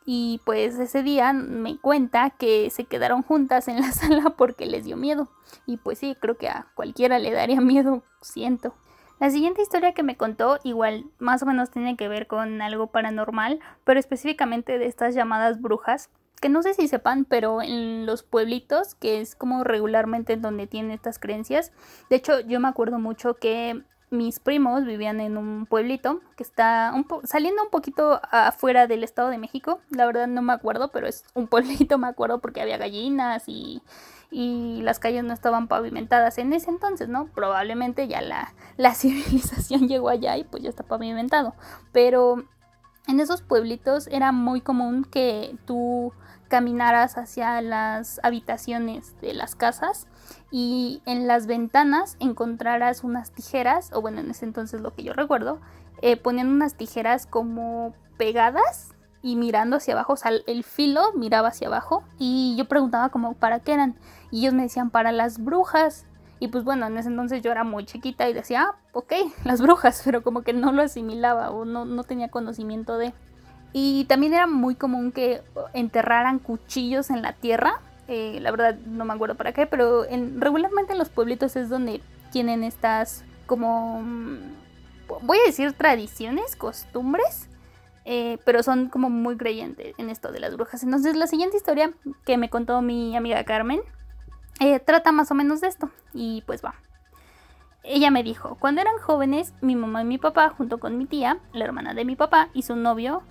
Y 0.05 0.41
pues 0.43 0.77
ese 0.77 1.03
día 1.03 1.31
me 1.31 1.77
cuenta 1.77 2.31
que 2.31 2.69
se 2.69 2.83
quedaron 2.83 3.23
juntas 3.23 3.69
en 3.69 3.79
la 3.79 3.91
sala 3.93 4.31
porque 4.31 4.65
les 4.65 4.83
dio 4.83 4.97
miedo. 4.97 5.29
Y 5.65 5.77
pues 5.77 5.99
sí, 5.99 6.17
creo 6.19 6.37
que 6.37 6.49
a 6.49 6.67
cualquiera 6.75 7.17
le 7.17 7.31
daría 7.31 7.61
miedo, 7.61 8.03
siento. 8.19 8.75
La 9.21 9.29
siguiente 9.29 9.61
historia 9.61 9.93
que 9.93 10.03
me 10.03 10.17
contó 10.17 10.59
igual 10.65 11.05
más 11.17 11.43
o 11.43 11.45
menos 11.45 11.71
tiene 11.71 11.95
que 11.95 12.09
ver 12.09 12.27
con 12.27 12.61
algo 12.61 12.87
paranormal, 12.87 13.61
pero 13.85 14.01
específicamente 14.01 14.79
de 14.79 14.87
estas 14.87 15.15
llamadas 15.15 15.61
brujas 15.61 16.09
que 16.41 16.49
no 16.49 16.61
sé 16.63 16.73
si 16.73 16.87
sepan, 16.87 17.25
pero 17.25 17.61
en 17.61 18.05
los 18.05 18.23
pueblitos, 18.23 18.95
que 18.95 19.21
es 19.21 19.35
como 19.35 19.63
regularmente 19.63 20.37
donde 20.37 20.67
tienen 20.67 20.91
estas 20.91 21.19
creencias, 21.19 21.71
de 22.09 22.17
hecho 22.17 22.39
yo 22.41 22.59
me 22.59 22.67
acuerdo 22.67 22.99
mucho 22.99 23.35
que 23.35 23.83
mis 24.11 24.39
primos 24.39 24.85
vivían 24.85 25.19
en 25.19 25.37
un 25.37 25.65
pueblito 25.65 26.21
que 26.35 26.43
está 26.43 26.93
saliendo 27.23 27.63
un 27.63 27.69
poquito 27.69 28.21
afuera 28.31 28.87
del 28.87 29.03
Estado 29.03 29.29
de 29.29 29.37
México. 29.37 29.81
La 29.89 30.05
verdad 30.05 30.27
no 30.27 30.41
me 30.41 30.53
acuerdo, 30.53 30.89
pero 30.89 31.07
es 31.07 31.25
un 31.33 31.47
pueblito, 31.49 31.97
me 31.97 32.07
acuerdo 32.07 32.39
porque 32.39 32.61
había 32.61 32.77
gallinas 32.77 33.43
y, 33.47 33.81
y 34.31 34.81
las 34.83 34.99
calles 34.99 35.23
no 35.23 35.33
estaban 35.33 35.67
pavimentadas 35.67 36.37
en 36.37 36.53
ese 36.53 36.69
entonces, 36.69 37.09
¿no? 37.09 37.27
Probablemente 37.33 38.07
ya 38.07 38.21
la, 38.21 38.53
la 38.77 38.93
civilización 38.95 39.87
llegó 39.87 40.09
allá 40.09 40.37
y 40.37 40.43
pues 40.43 40.63
ya 40.63 40.69
está 40.69 40.83
pavimentado. 40.83 41.55
Pero 41.91 42.45
en 43.07 43.19
esos 43.19 43.41
pueblitos 43.41 44.07
era 44.07 44.31
muy 44.31 44.61
común 44.61 45.05
que 45.05 45.55
tú 45.65 46.13
caminaras 46.47 47.17
hacia 47.17 47.61
las 47.61 48.19
habitaciones 48.23 49.19
de 49.21 49.33
las 49.33 49.55
casas 49.55 50.07
y 50.51 51.01
en 51.05 51.27
las 51.27 51.47
ventanas 51.47 52.17
encontraras 52.19 53.03
unas 53.03 53.31
tijeras, 53.31 53.91
o 53.93 54.01
bueno, 54.01 54.19
en 54.19 54.31
ese 54.31 54.45
entonces 54.45 54.81
lo 54.81 54.93
que 54.93 55.03
yo 55.03 55.13
recuerdo, 55.13 55.59
eh, 56.01 56.17
ponían 56.17 56.47
unas 56.47 56.75
tijeras 56.75 57.25
como 57.25 57.93
pegadas 58.17 58.93
y 59.21 59.35
mirando 59.35 59.77
hacia 59.77 59.95
abajo, 59.95 60.13
o 60.13 60.17
sea, 60.17 60.31
el 60.45 60.63
filo 60.63 61.13
miraba 61.13 61.47
hacia 61.47 61.67
abajo 61.67 62.03
y 62.19 62.55
yo 62.57 62.65
preguntaba 62.65 63.09
como 63.09 63.33
para 63.33 63.59
qué 63.59 63.73
eran 63.73 63.97
y 64.29 64.41
ellos 64.41 64.53
me 64.53 64.63
decían 64.63 64.91
para 64.91 65.11
las 65.11 65.43
brujas 65.43 66.05
y 66.45 66.47
pues 66.47 66.63
bueno, 66.63 66.85
en 66.85 66.95
ese 66.95 67.09
entonces 67.09 67.41
yo 67.41 67.51
era 67.51 67.63
muy 67.63 67.85
chiquita 67.85 68.29
y 68.29 68.33
decía, 68.33 68.67
ah, 68.69 68.75
ok, 68.93 69.13
las 69.43 69.61
brujas, 69.61 70.01
pero 70.05 70.21
como 70.21 70.43
que 70.43 70.53
no 70.53 70.71
lo 70.71 70.83
asimilaba 70.83 71.49
o 71.49 71.65
no, 71.65 71.85
no 71.85 72.03
tenía 72.03 72.29
conocimiento 72.29 72.97
de... 72.99 73.13
Y 73.73 74.05
también 74.05 74.33
era 74.33 74.45
muy 74.47 74.75
común 74.75 75.11
que 75.11 75.41
enterraran 75.73 76.39
cuchillos 76.39 77.09
en 77.09 77.23
la 77.23 77.33
tierra. 77.33 77.81
Eh, 78.07 78.37
la 78.41 78.51
verdad 78.51 78.75
no 78.85 79.03
me 79.03 79.13
acuerdo 79.13 79.35
para 79.35 79.51
qué, 79.51 79.65
pero 79.65 80.05
en, 80.05 80.39
regularmente 80.39 80.93
en 80.93 80.99
los 80.99 81.09
pueblitos 81.09 81.55
es 81.55 81.67
donde 81.67 82.01
tienen 82.31 82.63
estas 82.63 83.25
como... 83.47 84.01
Mm, 84.03 84.37
voy 85.23 85.39
a 85.39 85.45
decir 85.47 85.73
tradiciones, 85.73 86.55
costumbres. 86.55 87.49
Eh, 88.05 88.37
pero 88.45 88.61
son 88.61 88.89
como 88.89 89.09
muy 89.09 89.35
creyentes 89.35 89.95
en 89.97 90.11
esto 90.11 90.31
de 90.31 90.39
las 90.39 90.55
brujas. 90.55 90.83
Entonces 90.83 91.15
la 91.15 91.25
siguiente 91.25 91.57
historia 91.57 91.91
que 92.23 92.37
me 92.37 92.51
contó 92.51 92.83
mi 92.83 93.17
amiga 93.17 93.43
Carmen 93.45 93.81
eh, 94.59 94.79
trata 94.79 95.11
más 95.11 95.31
o 95.31 95.35
menos 95.35 95.61
de 95.61 95.67
esto. 95.67 95.89
Y 96.13 96.43
pues 96.45 96.63
va. 96.63 96.75
Ella 97.83 98.09
me 98.09 98.23
dijo, 98.23 98.57
cuando 98.59 98.81
eran 98.81 98.97
jóvenes, 98.97 99.53
mi 99.61 99.75
mamá 99.75 100.01
y 100.01 100.05
mi 100.05 100.17
papá, 100.17 100.49
junto 100.49 100.79
con 100.79 100.97
mi 100.97 101.05
tía, 101.05 101.37
la 101.53 101.65
hermana 101.65 101.93
de 101.93 102.03
mi 102.03 102.15
papá 102.15 102.49
y 102.53 102.63
su 102.63 102.75
novio, 102.75 103.21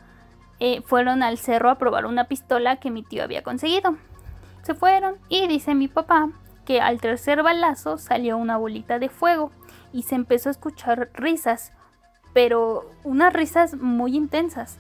eh, 0.61 0.83
fueron 0.83 1.23
al 1.23 1.39
cerro 1.39 1.71
a 1.71 1.79
probar 1.79 2.07
una 2.07 2.25
pistola 2.25 2.77
que 2.77 2.91
mi 2.91 3.03
tío 3.03 3.25
había 3.25 3.43
conseguido. 3.43 3.97
Se 4.63 4.75
fueron 4.75 5.17
y 5.29 5.49
dice 5.49 5.75
mi 5.75 5.89
papá 5.89 6.31
que 6.65 6.81
al 6.81 7.01
tercer 7.01 7.43
balazo 7.43 7.99
salió 7.99 8.39
una 8.39 8.57
bolita 8.57 8.99
de 8.99 9.09
fuego 9.09 9.51
y 9.93 10.03
se 10.03 10.15
empezó 10.15 10.49
a 10.49 10.53
escuchar 10.53 11.11
risas, 11.15 11.73
pero 12.33 12.89
unas 13.03 13.33
risas 13.33 13.75
muy 13.75 14.17
intensas. 14.17 14.79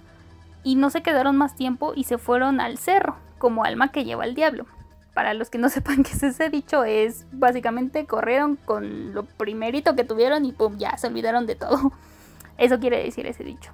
Y 0.62 0.76
no 0.76 0.88
se 0.88 1.02
quedaron 1.02 1.36
más 1.36 1.56
tiempo 1.56 1.92
y 1.94 2.04
se 2.04 2.16
fueron 2.16 2.60
al 2.60 2.78
cerro, 2.78 3.16
como 3.38 3.64
alma 3.64 3.88
que 3.88 4.04
lleva 4.04 4.24
al 4.24 4.34
diablo. 4.34 4.66
Para 5.14 5.32
los 5.32 5.48
que 5.48 5.58
no 5.58 5.68
sepan 5.70 6.02
qué 6.02 6.12
es 6.12 6.22
ese 6.22 6.50
dicho, 6.50 6.84
es 6.84 7.26
básicamente 7.32 8.04
corrieron 8.06 8.56
con 8.56 9.14
lo 9.14 9.24
primerito 9.24 9.96
que 9.96 10.04
tuvieron 10.04 10.44
y 10.44 10.52
pum, 10.52 10.76
ya 10.76 10.96
se 10.98 11.06
olvidaron 11.06 11.46
de 11.46 11.54
todo. 11.54 11.92
Eso 12.58 12.78
quiere 12.78 13.02
decir 13.02 13.26
ese 13.26 13.44
dicho. 13.44 13.72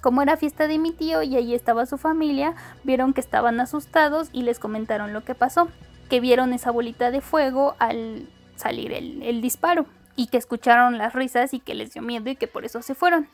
Como 0.00 0.22
era 0.22 0.36
fiesta 0.36 0.66
de 0.66 0.78
mi 0.78 0.92
tío 0.92 1.22
y 1.22 1.36
allí 1.36 1.54
estaba 1.54 1.84
su 1.84 1.98
familia, 1.98 2.54
vieron 2.84 3.12
que 3.12 3.20
estaban 3.20 3.60
asustados 3.60 4.30
y 4.32 4.42
les 4.42 4.58
comentaron 4.58 5.12
lo 5.12 5.24
que 5.24 5.34
pasó, 5.34 5.68
que 6.08 6.20
vieron 6.20 6.54
esa 6.54 6.70
bolita 6.70 7.10
de 7.10 7.20
fuego 7.20 7.76
al 7.78 8.28
salir 8.56 8.92
el, 8.92 9.40
disparo 9.40 9.86
y 10.16 10.28
que 10.28 10.38
escucharon 10.38 10.98
las 10.98 11.12
risas 11.12 11.52
y 11.52 11.60
que 11.60 11.74
les 11.74 11.92
dio 11.92 12.02
miedo 12.02 12.30
y 12.30 12.36
que 12.36 12.46
por 12.46 12.64
eso 12.64 12.80
se 12.82 12.94
fueron. 12.94 13.28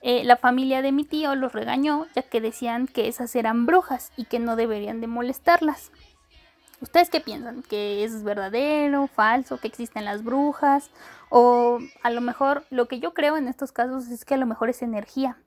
Eh, 0.00 0.24
la 0.24 0.36
familia 0.36 0.80
de 0.82 0.92
mi 0.92 1.04
tío 1.04 1.34
los 1.34 1.52
regañó 1.52 2.06
ya 2.14 2.22
que 2.22 2.40
decían 2.40 2.86
que 2.86 3.08
esas 3.08 3.34
eran 3.34 3.66
brujas 3.66 4.12
y 4.16 4.26
que 4.26 4.38
no 4.38 4.56
deberían 4.56 5.00
de 5.00 5.06
molestarlas. 5.06 5.90
¿Ustedes 6.80 7.10
qué 7.10 7.20
piensan? 7.20 7.62
¿Que 7.62 8.04
es 8.04 8.22
verdadero, 8.22 9.08
falso, 9.08 9.58
que 9.58 9.66
existen 9.66 10.04
las 10.04 10.22
brujas? 10.22 10.90
O 11.28 11.78
a 12.02 12.10
lo 12.10 12.20
mejor 12.20 12.64
lo 12.70 12.86
que 12.86 13.00
yo 13.00 13.14
creo 13.14 13.36
en 13.36 13.48
estos 13.48 13.72
casos 13.72 14.08
es 14.08 14.24
que 14.24 14.34
a 14.34 14.38
lo 14.38 14.46
mejor 14.46 14.70
es 14.70 14.82
energía. 14.82 15.38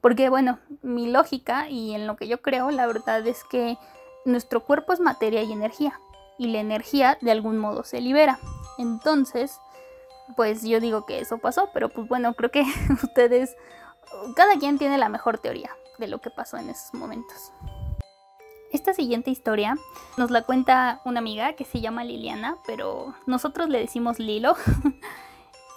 Porque 0.00 0.28
bueno, 0.28 0.58
mi 0.82 1.08
lógica 1.08 1.68
y 1.68 1.94
en 1.94 2.08
lo 2.08 2.16
que 2.16 2.26
yo 2.26 2.42
creo, 2.42 2.70
la 2.72 2.86
verdad 2.86 3.24
es 3.26 3.44
que 3.44 3.78
nuestro 4.24 4.64
cuerpo 4.64 4.92
es 4.92 4.98
materia 4.98 5.42
y 5.42 5.52
energía. 5.52 6.00
Y 6.38 6.48
la 6.48 6.58
energía 6.58 7.16
de 7.20 7.30
algún 7.30 7.58
modo 7.58 7.84
se 7.84 8.00
libera. 8.00 8.40
Entonces, 8.78 9.60
pues 10.34 10.62
yo 10.62 10.80
digo 10.80 11.06
que 11.06 11.20
eso 11.20 11.38
pasó, 11.38 11.70
pero 11.72 11.88
pues 11.88 12.08
bueno, 12.08 12.34
creo 12.34 12.50
que 12.50 12.64
ustedes, 13.02 13.56
cada 14.34 14.58
quien 14.58 14.78
tiene 14.78 14.98
la 14.98 15.08
mejor 15.08 15.38
teoría 15.38 15.70
de 15.98 16.08
lo 16.08 16.20
que 16.20 16.30
pasó 16.30 16.56
en 16.56 16.70
esos 16.70 16.92
momentos. 16.94 17.52
Esta 18.72 18.94
siguiente 18.94 19.30
historia 19.30 19.76
nos 20.16 20.30
la 20.30 20.42
cuenta 20.42 21.02
una 21.04 21.20
amiga 21.20 21.52
que 21.52 21.64
se 21.64 21.82
llama 21.82 22.04
Liliana, 22.04 22.56
pero 22.66 23.14
nosotros 23.26 23.68
le 23.68 23.78
decimos 23.78 24.18
Lilo. 24.18 24.54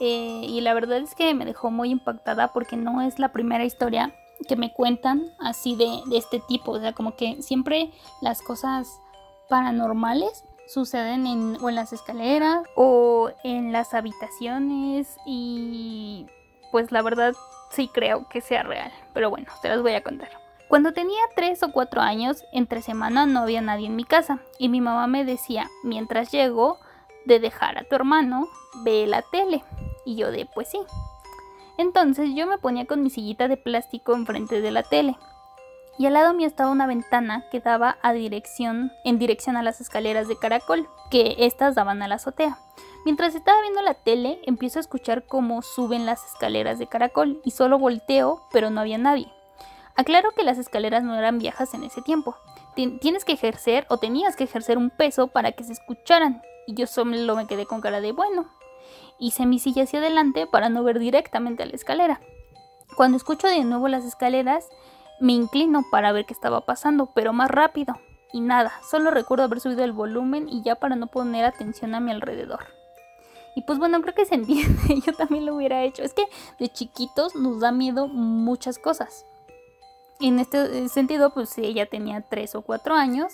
Eh, 0.01 0.41
y 0.43 0.59
la 0.59 0.73
verdad 0.73 0.97
es 0.97 1.15
que 1.15 1.33
me 1.33 1.45
dejó 1.45 1.71
muy 1.71 1.89
impactada 1.89 2.51
porque 2.51 2.75
no 2.75 3.01
es 3.01 3.17
la 3.17 3.31
primera 3.31 3.63
historia 3.63 4.13
que 4.45 4.57
me 4.57 4.73
cuentan 4.73 5.23
así 5.39 5.77
de, 5.77 6.01
de 6.07 6.17
este 6.17 6.41
tipo. 6.41 6.73
O 6.73 6.79
sea, 6.81 6.91
como 6.91 7.15
que 7.15 7.41
siempre 7.41 7.93
las 8.21 8.41
cosas 8.41 8.99
paranormales 9.47 10.43
suceden 10.67 11.25
en, 11.27 11.57
o 11.61 11.69
en 11.69 11.75
las 11.75 11.93
escaleras 11.93 12.65
o 12.75 13.31
en 13.45 13.71
las 13.71 13.93
habitaciones 13.93 15.15
y 15.25 16.25
pues 16.73 16.91
la 16.91 17.01
verdad 17.01 17.33
sí 17.71 17.87
creo 17.87 18.27
que 18.27 18.41
sea 18.41 18.63
real. 18.63 18.91
Pero 19.13 19.29
bueno, 19.29 19.47
te 19.61 19.69
las 19.69 19.81
voy 19.81 19.93
a 19.93 20.03
contar. 20.03 20.44
Cuando 20.67 20.93
tenía 20.93 21.19
3 21.35 21.61
o 21.63 21.71
4 21.71 22.01
años, 22.01 22.43
entre 22.51 22.81
semana 22.81 23.25
no 23.25 23.41
había 23.41 23.61
nadie 23.61 23.87
en 23.87 23.95
mi 23.95 24.03
casa 24.03 24.39
y 24.57 24.69
mi 24.69 24.81
mamá 24.81 25.05
me 25.07 25.23
decía, 25.23 25.69
mientras 25.83 26.31
llego 26.31 26.79
de 27.25 27.39
dejar 27.39 27.77
a 27.77 27.83
tu 27.83 27.95
hermano, 27.95 28.47
ve 28.83 29.05
la 29.07 29.21
tele. 29.21 29.63
Y 30.05 30.15
yo 30.15 30.31
de, 30.31 30.47
pues 30.53 30.69
sí. 30.69 30.79
Entonces 31.77 32.29
yo 32.33 32.47
me 32.47 32.57
ponía 32.57 32.85
con 32.85 33.03
mi 33.03 33.09
sillita 33.09 33.47
de 33.47 33.57
plástico 33.57 34.13
enfrente 34.15 34.61
de 34.61 34.71
la 34.71 34.83
tele. 34.83 35.17
Y 35.97 36.07
al 36.07 36.13
lado 36.13 36.33
mío 36.33 36.47
estaba 36.47 36.71
una 36.71 36.87
ventana 36.87 37.45
que 37.51 37.59
daba 37.59 37.97
en 38.03 39.19
dirección 39.19 39.57
a 39.57 39.63
las 39.63 39.81
escaleras 39.81 40.27
de 40.27 40.37
caracol, 40.37 40.89
que 41.09 41.35
estas 41.39 41.75
daban 41.75 42.01
a 42.01 42.07
la 42.07 42.15
azotea. 42.15 42.57
Mientras 43.05 43.35
estaba 43.35 43.61
viendo 43.61 43.81
la 43.81 43.93
tele, 43.93 44.39
empiezo 44.45 44.79
a 44.79 44.81
escuchar 44.81 45.25
cómo 45.25 45.61
suben 45.61 46.05
las 46.05 46.25
escaleras 46.25 46.79
de 46.79 46.87
caracol 46.87 47.39
y 47.45 47.51
solo 47.51 47.77
volteo, 47.77 48.41
pero 48.51 48.71
no 48.71 48.81
había 48.81 48.97
nadie. 48.97 49.31
Aclaro 49.97 50.31
que 50.31 50.43
las 50.43 50.57
escaleras 50.57 51.03
no 51.03 51.15
eran 51.15 51.39
viejas 51.39 51.73
en 51.73 51.85
ese 51.85 52.01
tiempo. 52.01 52.35
Tienes 52.75 53.23
que 53.23 53.31
ejercer 53.31 53.85
o 53.89 53.97
tenías 53.97 54.35
que 54.35 54.43
ejercer 54.43 54.77
un 54.77 54.89
peso 54.89 55.27
para 55.27 55.53
que 55.53 55.63
se 55.63 55.71
escucharan. 55.71 56.41
Y 56.67 56.73
yo 56.73 56.85
solo 56.85 57.35
me 57.35 57.47
quedé 57.47 57.65
con 57.65 57.79
cara 57.79 58.01
de 58.01 58.11
bueno. 58.11 58.47
Hice 59.19 59.45
mi 59.45 59.57
silla 59.57 59.83
hacia 59.83 59.99
adelante 59.99 60.47
para 60.47 60.67
no 60.67 60.83
ver 60.83 60.99
directamente 60.99 61.63
a 61.63 61.65
la 61.65 61.75
escalera. 61.75 62.19
Cuando 62.97 63.15
escucho 63.15 63.47
de 63.47 63.63
nuevo 63.63 63.87
las 63.87 64.03
escaleras, 64.03 64.67
me 65.21 65.31
inclino 65.31 65.85
para 65.89 66.11
ver 66.11 66.25
qué 66.25 66.33
estaba 66.33 66.65
pasando, 66.65 67.11
pero 67.15 67.31
más 67.31 67.49
rápido. 67.49 67.95
Y 68.33 68.41
nada, 68.41 68.73
solo 68.89 69.11
recuerdo 69.11 69.45
haber 69.45 69.61
subido 69.61 69.85
el 69.85 69.93
volumen 69.93 70.49
y 70.49 70.61
ya 70.61 70.75
para 70.75 70.97
no 70.97 71.07
poner 71.07 71.45
atención 71.45 71.95
a 71.95 72.01
mi 72.01 72.11
alrededor. 72.11 72.65
Y 73.55 73.61
pues 73.61 73.79
bueno, 73.79 74.01
creo 74.01 74.13
que 74.13 74.25
se 74.25 74.35
entiende, 74.35 74.99
yo 75.05 75.13
también 75.13 75.45
lo 75.45 75.55
hubiera 75.55 75.83
hecho. 75.83 76.03
Es 76.03 76.13
que 76.13 76.25
de 76.59 76.67
chiquitos 76.67 77.33
nos 77.35 77.61
da 77.61 77.71
miedo 77.71 78.09
muchas 78.09 78.77
cosas 78.77 79.25
en 80.19 80.39
este 80.39 80.87
sentido, 80.89 81.33
pues 81.33 81.49
si 81.49 81.65
ella 81.65 81.87
tenía 81.87 82.21
3 82.21 82.55
o 82.55 82.61
4 82.61 82.95
años, 82.95 83.33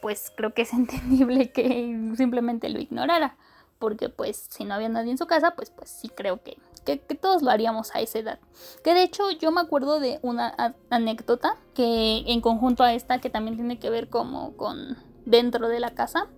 pues 0.00 0.32
creo 0.34 0.52
que 0.54 0.62
es 0.62 0.72
entendible 0.74 1.50
que 1.50 2.12
simplemente 2.16 2.68
lo 2.68 2.80
ignorara. 2.80 3.36
Porque 3.78 4.08
pues 4.08 4.46
si 4.50 4.64
no 4.64 4.74
había 4.74 4.88
nadie 4.88 5.10
en 5.10 5.18
su 5.18 5.26
casa, 5.26 5.54
pues, 5.56 5.70
pues 5.70 5.90
sí 5.90 6.08
creo 6.08 6.42
que, 6.42 6.56
que, 6.84 6.96
todos 6.96 7.42
lo 7.42 7.50
haríamos 7.50 7.94
a 7.94 8.00
esa 8.00 8.18
edad. 8.18 8.38
Que 8.82 8.94
de 8.94 9.02
hecho 9.02 9.30
yo 9.30 9.50
me 9.50 9.60
acuerdo 9.60 10.00
de 10.00 10.20
una 10.22 10.74
anécdota 10.90 11.56
que 11.74 12.22
en 12.26 12.40
conjunto 12.40 12.82
a 12.82 12.94
esta, 12.94 13.20
que 13.20 13.30
también 13.30 13.56
tiene 13.56 13.78
que 13.78 13.90
ver 13.90 14.08
como 14.08 14.56
con 14.56 14.96
dentro 15.26 15.68
de 15.68 15.80
la 15.80 15.94
casa. 15.94 16.28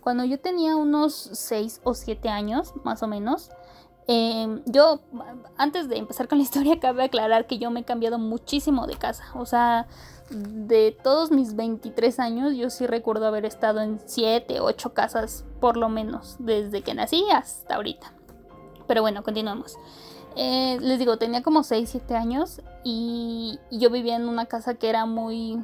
Cuando 0.00 0.24
yo 0.24 0.40
tenía 0.40 0.76
unos 0.76 1.14
6 1.14 1.80
o 1.84 1.94
7 1.94 2.28
años, 2.28 2.72
más 2.84 3.02
o 3.02 3.08
menos, 3.08 3.50
Em, 4.08 4.62
yo, 4.66 5.00
antes 5.56 5.88
de 5.88 5.96
empezar 5.96 6.28
con 6.28 6.38
la 6.38 6.44
historia, 6.44 6.78
cabe 6.78 7.04
aclarar 7.04 7.46
que 7.46 7.58
yo 7.58 7.70
me 7.70 7.80
he 7.80 7.84
cambiado 7.84 8.18
muchísimo 8.18 8.86
de 8.86 8.96
casa. 8.96 9.24
O 9.34 9.46
sea, 9.46 9.86
de 10.30 10.96
todos 11.02 11.30
mis 11.30 11.54
23 11.54 12.18
años, 12.20 12.56
yo 12.56 12.70
sí 12.70 12.86
recuerdo 12.86 13.26
haber 13.26 13.44
estado 13.44 13.80
en 13.80 14.00
7, 14.04 14.60
8 14.60 14.94
casas, 14.94 15.44
por 15.60 15.76
lo 15.76 15.88
menos, 15.88 16.36
desde 16.38 16.82
que 16.82 16.94
nací 16.94 17.24
hasta 17.32 17.76
ahorita. 17.76 18.12
Pero 18.86 19.02
bueno, 19.02 19.22
continuamos. 19.22 19.76
Eh, 20.36 20.78
les 20.80 20.98
digo, 20.98 21.16
tenía 21.16 21.42
como 21.42 21.62
6, 21.62 21.88
7 21.90 22.14
años 22.14 22.60
y, 22.84 23.58
y 23.70 23.78
yo 23.78 23.90
vivía 23.90 24.16
en 24.16 24.28
una 24.28 24.46
casa 24.46 24.74
que 24.74 24.88
era 24.88 25.06
muy... 25.06 25.56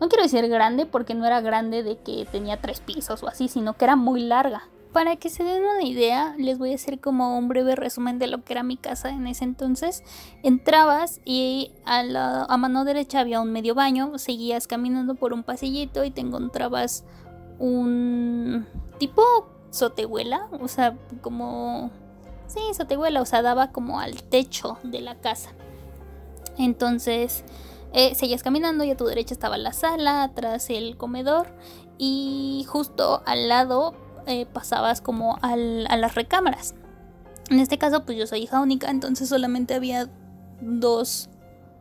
No 0.00 0.08
quiero 0.08 0.24
decir 0.24 0.46
grande 0.48 0.84
porque 0.84 1.14
no 1.14 1.24
era 1.24 1.40
grande 1.40 1.82
de 1.84 1.96
que 1.98 2.26
tenía 2.30 2.60
tres 2.60 2.80
pisos 2.80 3.22
o 3.22 3.28
así, 3.28 3.46
sino 3.46 3.74
que 3.74 3.84
era 3.84 3.94
muy 3.94 4.20
larga. 4.22 4.64
Para 4.92 5.16
que 5.16 5.30
se 5.30 5.42
den 5.42 5.62
una 5.62 5.84
idea, 5.84 6.34
les 6.38 6.58
voy 6.58 6.72
a 6.72 6.74
hacer 6.74 7.00
como 7.00 7.38
un 7.38 7.48
breve 7.48 7.76
resumen 7.76 8.18
de 8.18 8.26
lo 8.26 8.44
que 8.44 8.52
era 8.52 8.62
mi 8.62 8.76
casa 8.76 9.08
en 9.08 9.26
ese 9.26 9.44
entonces. 9.44 10.04
Entrabas 10.42 11.20
y 11.24 11.72
a, 11.86 12.02
la, 12.02 12.44
a 12.44 12.56
mano 12.58 12.84
derecha 12.84 13.20
había 13.20 13.40
un 13.40 13.52
medio 13.52 13.74
baño, 13.74 14.18
seguías 14.18 14.66
caminando 14.66 15.14
por 15.14 15.32
un 15.32 15.44
pasillito 15.44 16.04
y 16.04 16.10
te 16.10 16.20
encontrabas 16.20 17.04
un 17.58 18.66
tipo 18.98 19.22
sotehuela, 19.70 20.48
o 20.60 20.68
sea, 20.68 20.96
como... 21.22 21.90
Sí, 22.46 22.60
sotehuela, 22.76 23.22
o 23.22 23.24
sea, 23.24 23.40
daba 23.40 23.72
como 23.72 23.98
al 23.98 24.22
techo 24.22 24.76
de 24.82 25.00
la 25.00 25.14
casa. 25.14 25.50
Entonces, 26.58 27.44
eh, 27.94 28.14
seguías 28.14 28.42
caminando 28.42 28.84
y 28.84 28.90
a 28.90 28.96
tu 28.96 29.06
derecha 29.06 29.32
estaba 29.32 29.56
la 29.56 29.72
sala, 29.72 30.22
atrás 30.22 30.68
el 30.68 30.98
comedor 30.98 31.46
y 31.96 32.66
justo 32.68 33.22
al 33.24 33.48
lado 33.48 33.94
eh, 34.26 34.46
pasabas 34.46 35.00
como 35.00 35.38
a 35.42 35.56
las 35.56 36.14
recámaras. 36.14 36.74
En 37.50 37.60
este 37.60 37.78
caso, 37.78 38.04
pues 38.04 38.16
yo 38.16 38.26
soy 38.26 38.40
hija 38.40 38.60
única, 38.60 38.90
entonces 38.90 39.28
solamente 39.28 39.74
había 39.74 40.08
dos 40.60 41.28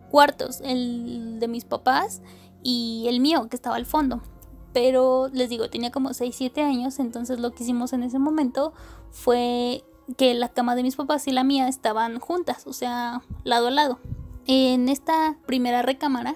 cuartos, 0.10 0.60
el 0.62 1.40
de 1.40 1.48
mis 1.48 1.66
papás 1.66 2.22
y 2.64 3.06
el 3.08 3.20
mío, 3.20 3.48
que 3.50 3.56
estaba 3.56 3.76
al 3.76 3.86
fondo. 3.86 4.22
Pero 4.74 5.30
les 5.34 5.50
digo, 5.50 5.70
tenía 5.70 5.92
como 5.92 6.14
6, 6.14 6.34
7 6.36 6.62
años, 6.62 7.00
entonces 7.00 7.40
lo 7.40 7.52
que 7.52 7.64
hicimos 7.64 7.94
en 7.94 8.04
ese 8.04 8.20
momento 8.20 8.74
fue 9.10 9.84
que 10.18 10.34
la 10.34 10.50
cama 10.50 10.76
de 10.76 10.84
mis 10.84 10.96
papás 10.96 11.28
y 11.28 11.32
la 11.32 11.44
mía 11.44 11.68
estaban 11.68 12.20
juntas, 12.20 12.68
o 12.68 12.74
sea, 12.74 13.22
lado 13.44 13.68
a 13.68 13.72
lado. 13.72 14.00
En 14.48 14.90
esta 14.90 15.38
primera 15.46 15.82
recámara 15.82 16.36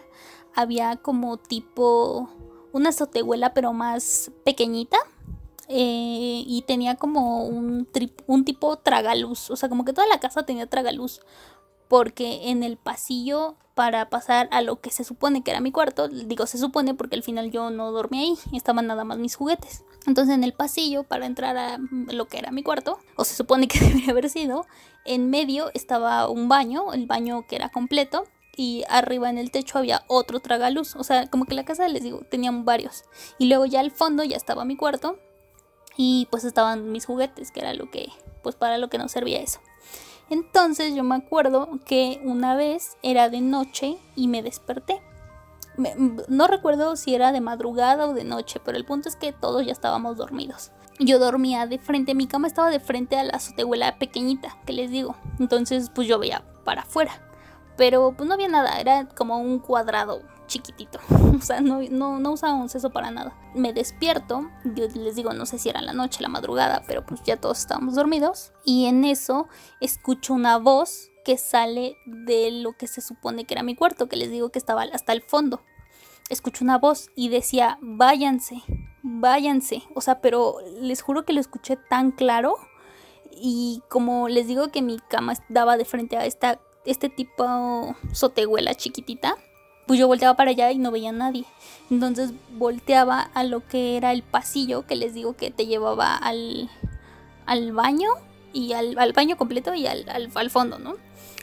había 0.54 0.98
como 0.98 1.38
tipo 1.38 2.30
una 2.72 2.90
azotehuela 2.90 3.54
pero 3.54 3.74
más 3.74 4.32
pequeñita, 4.44 4.98
eh, 5.68 6.44
y 6.46 6.64
tenía 6.68 6.96
como 6.96 7.46
un, 7.46 7.88
un 8.28 8.46
tipo 8.46 8.78
tragaluz, 8.78 9.50
o 9.50 9.56
sea, 9.56 9.70
como 9.70 9.86
que 9.86 9.94
toda 9.94 10.08
la 10.08 10.20
casa 10.20 10.44
tenía 10.46 10.68
tragaluz, 10.68 11.22
porque 11.88 12.50
en 12.50 12.64
el 12.64 12.78
pasillo 12.78 13.56
para 13.74 14.10
pasar 14.10 14.48
a 14.52 14.62
lo 14.62 14.80
que 14.80 14.90
se 14.90 15.04
supone 15.04 15.44
que 15.44 15.52
era 15.52 15.60
mi 15.60 15.72
cuarto, 15.72 16.08
digo 16.08 16.46
se 16.48 16.58
supone 16.58 16.94
porque 16.94 17.18
al 17.18 17.24
final 17.24 17.52
yo 17.52 17.70
no 17.70 17.92
dormí 17.92 18.20
ahí, 18.20 18.58
estaban 18.58 18.88
nada 18.88 19.04
más 19.04 19.18
mis 19.18 19.36
juguetes. 19.36 19.84
Entonces 20.08 20.34
en 20.34 20.44
el 20.44 20.54
pasillo 20.54 21.04
para 21.04 21.26
entrar 21.26 21.58
a 21.58 21.78
lo 21.92 22.28
que 22.28 22.38
era 22.38 22.52
mi 22.52 22.64
cuarto, 22.64 23.00
o 23.18 23.26
se 23.26 23.36
supone 23.36 23.68
que 23.68 23.80
debería 23.82 24.12
haber 24.12 24.30
sido, 24.30 24.66
en 25.04 25.30
medio 25.30 25.72
estaba 25.74 26.30
un 26.30 26.48
baño, 26.48 26.94
el 26.94 27.06
baño 27.06 27.46
que 27.48 27.58
era 27.58 27.70
completo, 27.70 28.26
y 28.58 28.84
arriba 28.88 29.30
en 29.30 29.38
el 29.38 29.52
techo 29.52 29.78
había 29.78 30.04
otro 30.08 30.40
tragaluz. 30.40 30.96
O 30.96 31.04
sea, 31.04 31.28
como 31.28 31.46
que 31.46 31.56
la 31.56 31.66
casa, 31.66 31.88
les 31.90 32.04
digo, 32.04 32.22
tenían 32.32 32.64
varios. 32.64 33.04
Y 33.38 33.48
luego 33.48 33.66
ya 33.66 33.82
al 33.82 33.92
fondo 33.92 34.24
ya 34.24 34.38
estaba 34.38 34.64
mi 34.64 34.78
cuarto 34.78 35.20
y 35.98 36.28
pues 36.32 36.44
estaban 36.44 36.92
mis 36.92 37.06
juguetes, 37.06 37.52
que 37.52 37.62
era 37.62 37.74
lo 37.74 37.90
que, 37.90 38.10
pues 38.44 38.56
para 38.56 38.78
lo 38.78 38.90
que 38.90 38.98
nos 38.98 39.12
servía 39.12 39.40
eso. 39.42 39.60
Entonces 40.30 40.96
yo 40.96 41.04
me 41.04 41.16
acuerdo 41.16 41.80
que 41.86 42.20
una 42.24 42.56
vez 42.56 42.98
era 43.04 43.30
de 43.30 43.42
noche 43.42 43.98
y 44.16 44.28
me 44.28 44.42
desperté. 44.42 45.02
no 46.28 46.48
recuerdo 46.48 46.96
si 46.96 47.14
era 47.14 47.32
de 47.32 47.42
madrugada 47.42 48.08
o 48.08 48.14
de 48.14 48.24
noche, 48.24 48.60
pero 48.64 48.78
el 48.78 48.86
punto 48.86 49.10
es 49.10 49.16
que 49.16 49.34
todos 49.34 49.66
ya 49.66 49.72
estábamos 49.72 50.18
dormidos. 50.18 50.72
Yo 51.00 51.20
dormía 51.20 51.68
de 51.68 51.78
frente, 51.78 52.16
mi 52.16 52.26
cama 52.26 52.48
estaba 52.48 52.70
de 52.70 52.80
frente 52.80 53.18
a 53.18 53.24
la 53.24 53.34
azotehuela 53.34 53.98
pequeñita, 54.00 54.58
que 54.66 54.74
les 54.74 54.90
digo. 54.90 55.16
Entonces 55.40 55.92
pues 55.94 56.08
yo 56.08 56.18
veía 56.18 56.44
para 56.64 56.84
afuera. 56.84 57.22
Pero 57.78 58.14
pues 58.16 58.28
no 58.28 58.34
había 58.34 58.48
nada, 58.48 58.80
era 58.80 59.08
como 59.10 59.38
un 59.38 59.60
cuadrado 59.60 60.22
chiquitito. 60.48 61.00
O 61.36 61.42
sea, 61.42 61.60
no, 61.60 61.82
no, 61.92 62.20
no 62.20 62.32
usábamos 62.32 62.74
eso 62.76 62.92
para 62.92 63.12
nada. 63.12 63.38
Me 63.54 63.74
despierto, 63.74 64.50
yo 64.64 64.88
les 64.88 65.16
digo, 65.16 65.34
no 65.34 65.46
sé 65.46 65.60
si 65.60 65.70
era 65.70 65.82
la 65.82 65.92
noche, 65.92 66.22
la 66.22 66.30
madrugada, 66.30 66.84
pero 66.88 67.06
pues 67.06 67.22
ya 67.24 67.38
todos 67.38 67.60
estábamos 67.60 67.96
dormidos. 67.96 68.54
Y 68.64 68.86
en 68.86 69.04
eso 69.04 69.48
escucho 69.82 70.34
una 70.34 70.58
voz 70.58 71.12
que 71.26 71.38
sale 71.38 71.98
de 72.06 72.52
lo 72.52 72.74
que 72.74 72.88
se 72.88 73.02
supone 73.02 73.46
que 73.46 73.56
era 73.56 73.64
mi 73.64 73.76
cuarto, 73.76 74.08
que 74.08 74.16
les 74.16 74.32
digo 74.32 74.50
que 74.50 74.60
estaba 74.60 74.84
hasta 74.84 75.12
el 75.12 75.22
fondo. 75.22 75.62
Escucho 76.30 76.64
una 76.64 76.78
voz 76.78 77.10
y 77.16 77.30
decía, 77.30 77.78
váyanse, 77.82 78.64
váyanse. 79.04 79.84
O 79.94 80.02
sea, 80.02 80.22
pero 80.22 80.58
les 80.80 81.02
juro 81.02 81.26
que 81.26 81.34
lo 81.34 81.42
escuché 81.42 81.78
tan 81.78 82.12
claro. 82.12 82.56
Y 83.32 83.84
como 83.90 84.30
les 84.30 84.48
digo 84.48 84.72
que 84.72 84.82
mi 84.82 85.00
cama 85.00 85.34
daba 85.50 85.78
de 85.78 85.86
frente 85.86 86.16
a 86.16 86.26
esta, 86.26 86.62
este 86.86 87.10
tipo 87.10 87.96
sotehuela 88.14 88.74
chiquitita, 88.76 89.36
pues 89.86 90.00
yo 90.00 90.08
volteaba 90.08 90.36
para 90.36 90.52
allá 90.52 90.72
y 90.72 90.78
no 90.78 90.92
veía 90.92 91.10
a 91.10 91.14
nadie. 91.14 91.46
Entonces 91.90 92.32
volteaba 92.52 93.22
a 93.34 93.44
lo 93.44 93.68
que 93.68 93.98
era 93.98 94.12
el 94.12 94.24
pasillo 94.24 94.86
que 94.86 94.96
les 94.96 95.14
digo 95.14 95.36
que 95.36 95.52
te 95.52 95.68
llevaba 95.68 96.16
al, 96.16 96.70
al 97.46 97.72
baño 97.72 98.10
y 98.54 98.74
al, 98.74 98.96
baño 99.14 99.38
completo 99.38 99.74
y 99.74 99.86
al, 99.86 100.06
al, 100.10 100.50
fondo, 100.50 100.80
¿no? 100.80 100.96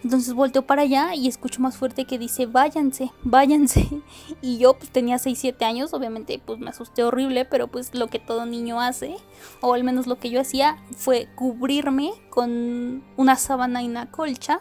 Entonces 0.02 0.34
volteo 0.34 0.62
para 0.62 0.82
allá 0.82 1.14
y 1.14 1.28
escucho 1.28 1.60
más 1.60 1.76
fuerte 1.76 2.06
que 2.06 2.18
dice, 2.18 2.46
váyanse, 2.46 3.12
váyanse. 3.22 3.88
Y 4.40 4.58
yo 4.58 4.74
pues 4.74 4.90
tenía 4.90 5.18
6, 5.18 5.38
7 5.38 5.64
años, 5.64 5.92
obviamente 5.92 6.40
pues 6.44 6.58
me 6.58 6.70
asusté 6.70 7.04
horrible, 7.04 7.44
pero 7.44 7.68
pues 7.68 7.94
lo 7.94 8.08
que 8.08 8.18
todo 8.18 8.46
niño 8.46 8.80
hace, 8.80 9.14
o 9.60 9.74
al 9.74 9.84
menos 9.84 10.06
lo 10.06 10.18
que 10.18 10.30
yo 10.30 10.40
hacía, 10.40 10.82
fue 10.96 11.28
cubrirme 11.36 12.12
con 12.30 13.04
una 13.16 13.36
sábana 13.36 13.82
y 13.82 13.86
una 13.86 14.10
colcha. 14.10 14.60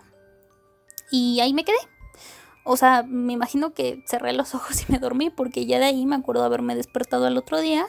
Y 1.10 1.40
ahí 1.40 1.54
me 1.54 1.64
quedé. 1.64 1.78
O 2.64 2.78
sea, 2.78 3.04
me 3.04 3.34
imagino 3.34 3.74
que 3.74 4.04
cerré 4.06 4.34
los 4.34 4.54
ojos 4.56 4.82
y 4.88 4.92
me 4.92 5.00
dormí 5.00 5.30
porque 5.30 5.66
ya 5.66 5.80
de 5.80 5.86
ahí 5.86 6.06
me 6.06 6.16
acuerdo 6.16 6.44
haberme 6.44 6.76
despertado 6.76 7.26
al 7.26 7.38
otro 7.38 7.60
día 7.60 7.86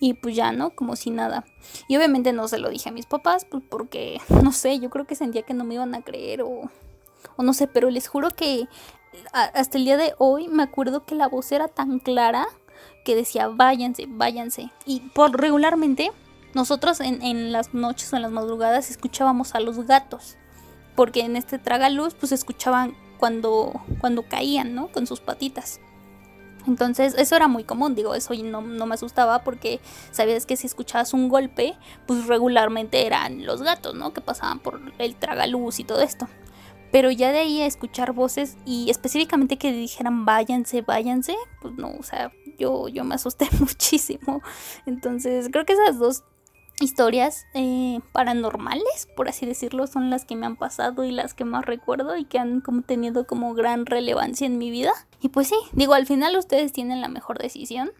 y 0.00 0.14
pues 0.14 0.36
ya, 0.36 0.52
¿no? 0.52 0.70
Como 0.70 0.96
si 0.96 1.10
nada. 1.10 1.44
Y 1.88 1.96
obviamente 1.96 2.32
no 2.32 2.48
se 2.48 2.58
lo 2.58 2.68
dije 2.70 2.88
a 2.88 2.92
mis 2.92 3.06
papás, 3.06 3.44
pues 3.44 3.62
porque, 3.68 4.20
no 4.42 4.52
sé, 4.52 4.78
yo 4.78 4.90
creo 4.90 5.06
que 5.06 5.14
sentía 5.14 5.42
que 5.42 5.54
no 5.54 5.64
me 5.64 5.74
iban 5.74 5.94
a 5.94 6.02
creer 6.02 6.42
o, 6.42 6.70
o 7.36 7.42
no 7.42 7.52
sé, 7.52 7.66
pero 7.66 7.90
les 7.90 8.08
juro 8.08 8.30
que 8.30 8.68
hasta 9.32 9.78
el 9.78 9.84
día 9.84 9.96
de 9.96 10.14
hoy 10.18 10.48
me 10.48 10.62
acuerdo 10.62 11.04
que 11.04 11.14
la 11.14 11.28
voz 11.28 11.50
era 11.52 11.68
tan 11.68 11.98
clara 11.98 12.46
que 13.04 13.16
decía, 13.16 13.48
váyanse, 13.48 14.06
váyanse. 14.08 14.70
Y 14.84 15.00
por 15.00 15.38
regularmente, 15.40 16.12
nosotros 16.54 17.00
en, 17.00 17.22
en 17.22 17.52
las 17.52 17.74
noches 17.74 18.12
o 18.12 18.16
en 18.16 18.22
las 18.22 18.30
madrugadas 18.30 18.90
escuchábamos 18.90 19.54
a 19.54 19.60
los 19.60 19.86
gatos, 19.86 20.36
porque 20.94 21.20
en 21.20 21.36
este 21.36 21.58
tragaluz 21.58 22.14
pues 22.14 22.32
escuchaban 22.32 22.94
cuando, 23.18 23.72
cuando 24.00 24.22
caían, 24.22 24.74
¿no? 24.74 24.88
Con 24.88 25.06
sus 25.06 25.20
patitas. 25.20 25.80
Entonces 26.66 27.14
eso 27.16 27.34
era 27.34 27.48
muy 27.48 27.64
común, 27.64 27.94
digo, 27.94 28.14
eso 28.14 28.34
no, 28.34 28.60
no, 28.60 28.86
me 28.86 28.94
asustaba 28.94 29.42
porque 29.42 29.80
sabías 30.10 30.44
que 30.44 30.56
si 30.56 30.66
escuchabas 30.66 31.14
un 31.14 31.28
golpe, 31.28 31.76
pues 32.06 32.26
regularmente 32.26 33.06
eran 33.06 33.46
los 33.46 33.62
gatos, 33.62 33.94
¿no? 33.94 34.12
Que 34.12 34.20
pasaban 34.20 34.58
por 34.58 34.80
el 34.98 35.16
tragaluz 35.16 35.80
y 35.80 35.84
todo 35.84 36.02
esto. 36.02 36.28
Pero 36.90 37.10
ya 37.10 37.32
de 37.32 37.40
ahí 37.40 37.60
a 37.60 37.66
escuchar 37.66 38.12
voces 38.12 38.56
y 38.64 38.90
específicamente 38.90 39.58
que 39.58 39.72
dijeran 39.72 40.24
váyanse, 40.24 40.82
váyanse, 40.82 41.36
pues 41.60 41.74
no, 41.74 41.90
o 41.98 42.02
sea, 42.02 42.32
yo, 42.58 42.88
yo 42.88 43.04
me 43.04 43.14
asusté 43.14 43.48
muchísimo. 43.60 44.42
Entonces 44.86 45.48
creo 45.50 45.64
que 45.64 45.74
esas 45.74 45.98
dos 45.98 46.24
historias 46.80 47.46
eh, 47.54 48.00
paranormales, 48.12 49.08
por 49.16 49.28
así 49.28 49.46
decirlo, 49.46 49.86
son 49.86 50.10
las 50.10 50.24
que 50.24 50.36
me 50.36 50.46
han 50.46 50.56
pasado 50.56 51.04
y 51.04 51.10
las 51.10 51.34
que 51.34 51.44
más 51.44 51.64
recuerdo 51.64 52.16
y 52.16 52.24
que 52.24 52.38
han 52.38 52.60
como 52.60 52.82
tenido 52.82 53.26
como 53.26 53.54
gran 53.54 53.86
relevancia 53.86 54.46
en 54.46 54.58
mi 54.58 54.70
vida. 54.70 54.92
Y 55.20 55.30
pues 55.30 55.48
sí, 55.48 55.56
digo, 55.72 55.94
al 55.94 56.06
final 56.06 56.36
ustedes 56.36 56.72
tienen 56.72 57.00
la 57.00 57.08
mejor 57.08 57.38
decisión. 57.38 57.90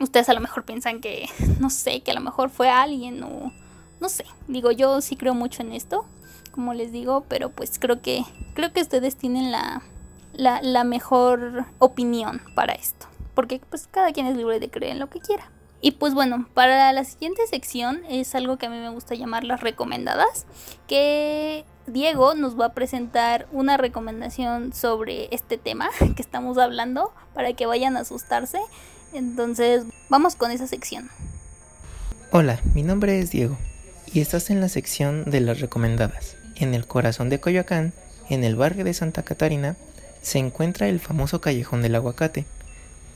Ustedes 0.00 0.28
a 0.28 0.34
lo 0.34 0.40
mejor 0.40 0.64
piensan 0.64 1.00
que, 1.00 1.28
no 1.60 1.70
sé, 1.70 2.02
que 2.02 2.10
a 2.10 2.14
lo 2.14 2.20
mejor 2.20 2.50
fue 2.50 2.68
alguien 2.68 3.22
o 3.22 3.52
no 4.00 4.08
sé. 4.08 4.24
Digo, 4.48 4.70
yo 4.70 5.00
sí 5.00 5.16
creo 5.16 5.34
mucho 5.34 5.62
en 5.62 5.72
esto, 5.72 6.04
como 6.52 6.74
les 6.74 6.92
digo, 6.92 7.24
pero 7.28 7.50
pues 7.50 7.78
creo 7.78 8.00
que 8.02 8.22
creo 8.54 8.72
que 8.72 8.82
ustedes 8.82 9.16
tienen 9.16 9.50
la 9.50 9.82
la, 10.36 10.60
la 10.62 10.84
mejor 10.84 11.66
opinión 11.78 12.42
para 12.54 12.72
esto, 12.72 13.06
porque 13.34 13.60
pues 13.70 13.86
cada 13.86 14.12
quien 14.12 14.26
es 14.26 14.36
libre 14.36 14.60
de 14.60 14.70
creer 14.70 14.92
en 14.92 14.98
lo 14.98 15.08
que 15.08 15.20
quiera. 15.20 15.50
Y 15.84 15.90
pues 15.90 16.14
bueno, 16.14 16.48
para 16.54 16.90
la 16.94 17.04
siguiente 17.04 17.46
sección 17.46 18.00
es 18.08 18.34
algo 18.34 18.56
que 18.56 18.64
a 18.64 18.70
mí 18.70 18.78
me 18.78 18.88
gusta 18.88 19.16
llamar 19.16 19.44
las 19.44 19.60
recomendadas, 19.60 20.46
que 20.88 21.66
Diego 21.86 22.34
nos 22.34 22.58
va 22.58 22.64
a 22.64 22.72
presentar 22.72 23.46
una 23.52 23.76
recomendación 23.76 24.72
sobre 24.72 25.28
este 25.30 25.58
tema 25.58 25.90
que 26.16 26.22
estamos 26.22 26.56
hablando 26.56 27.12
para 27.34 27.52
que 27.52 27.66
vayan 27.66 27.98
a 27.98 28.00
asustarse. 28.00 28.60
Entonces, 29.12 29.84
vamos 30.08 30.36
con 30.36 30.50
esa 30.50 30.66
sección. 30.66 31.10
Hola, 32.30 32.62
mi 32.72 32.82
nombre 32.82 33.18
es 33.18 33.30
Diego 33.30 33.58
y 34.10 34.20
estás 34.20 34.48
en 34.48 34.62
la 34.62 34.70
sección 34.70 35.24
de 35.30 35.40
las 35.40 35.60
recomendadas. 35.60 36.38
En 36.56 36.72
el 36.72 36.86
corazón 36.86 37.28
de 37.28 37.40
Coyoacán, 37.40 37.92
en 38.30 38.42
el 38.42 38.56
barrio 38.56 38.86
de 38.86 38.94
Santa 38.94 39.22
Catarina, 39.22 39.76
se 40.22 40.38
encuentra 40.38 40.88
el 40.88 40.98
famoso 40.98 41.42
callejón 41.42 41.82
del 41.82 41.94
aguacate 41.94 42.46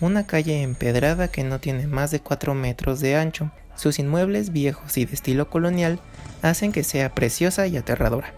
una 0.00 0.26
calle 0.26 0.62
empedrada 0.62 1.28
que 1.28 1.42
no 1.42 1.58
tiene 1.58 1.86
más 1.86 2.10
de 2.10 2.20
4 2.20 2.54
metros 2.54 3.00
de 3.00 3.16
ancho. 3.16 3.50
Sus 3.74 3.98
inmuebles 3.98 4.52
viejos 4.52 4.96
y 4.96 5.04
de 5.04 5.14
estilo 5.14 5.50
colonial 5.50 6.00
hacen 6.42 6.72
que 6.72 6.84
sea 6.84 7.14
preciosa 7.14 7.66
y 7.66 7.76
aterradora. 7.76 8.32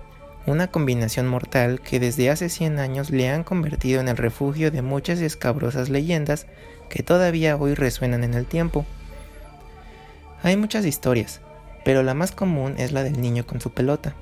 Una 0.46 0.68
combinación 0.68 1.28
mortal 1.28 1.80
que 1.80 2.00
desde 2.00 2.30
hace 2.30 2.48
100 2.48 2.78
años 2.78 3.10
le 3.10 3.28
han 3.28 3.44
convertido 3.44 4.00
en 4.00 4.08
el 4.08 4.16
refugio 4.16 4.70
de 4.70 4.80
muchas 4.80 5.20
escabrosas 5.20 5.90
leyendas 5.90 6.46
que 6.88 7.02
todavía 7.02 7.56
hoy 7.56 7.74
resuenan 7.74 8.24
en 8.24 8.34
el 8.34 8.46
tiempo. 8.46 8.86
Hay 10.42 10.56
muchas 10.56 10.86
historias, 10.86 11.40
pero 11.84 12.02
la 12.02 12.14
más 12.14 12.32
común 12.32 12.74
es 12.78 12.92
la 12.92 13.02
del 13.02 13.20
niño 13.20 13.46
con 13.46 13.60
su 13.60 13.70
pelota. 13.70 14.14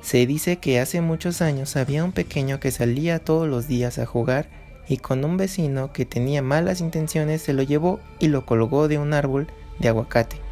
Se 0.00 0.26
dice 0.26 0.56
que 0.56 0.80
hace 0.80 1.00
muchos 1.00 1.40
años 1.42 1.76
había 1.76 2.04
un 2.04 2.10
pequeño 2.10 2.58
que 2.58 2.72
salía 2.72 3.20
todos 3.20 3.48
los 3.48 3.68
días 3.68 4.00
a 4.00 4.06
jugar 4.06 4.48
y 4.88 4.98
con 4.98 5.24
un 5.24 5.36
vecino 5.36 5.92
que 5.92 6.04
tenía 6.04 6.42
malas 6.42 6.80
intenciones 6.80 7.42
se 7.42 7.52
lo 7.52 7.62
llevó 7.62 8.00
y 8.18 8.28
lo 8.28 8.44
colgó 8.46 8.88
de 8.88 8.98
un 8.98 9.14
árbol 9.14 9.46
de 9.78 9.88
aguacate 9.88 10.42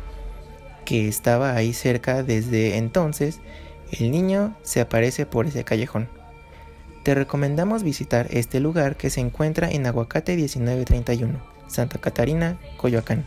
que 0.90 1.06
estaba 1.06 1.54
ahí 1.54 1.72
cerca 1.72 2.24
desde 2.24 2.76
entonces. 2.76 3.38
El 3.92 4.10
niño 4.10 4.56
se 4.62 4.80
aparece 4.80 5.24
por 5.24 5.46
ese 5.46 5.62
callejón. 5.62 6.08
Te 7.04 7.14
recomendamos 7.14 7.84
visitar 7.84 8.26
este 8.30 8.58
lugar 8.58 8.96
que 8.96 9.08
se 9.08 9.20
encuentra 9.20 9.70
en 9.70 9.86
Aguacate 9.86 10.34
1931, 10.34 11.38
Santa 11.68 11.98
Catarina, 11.98 12.58
Coyoacán. 12.76 13.24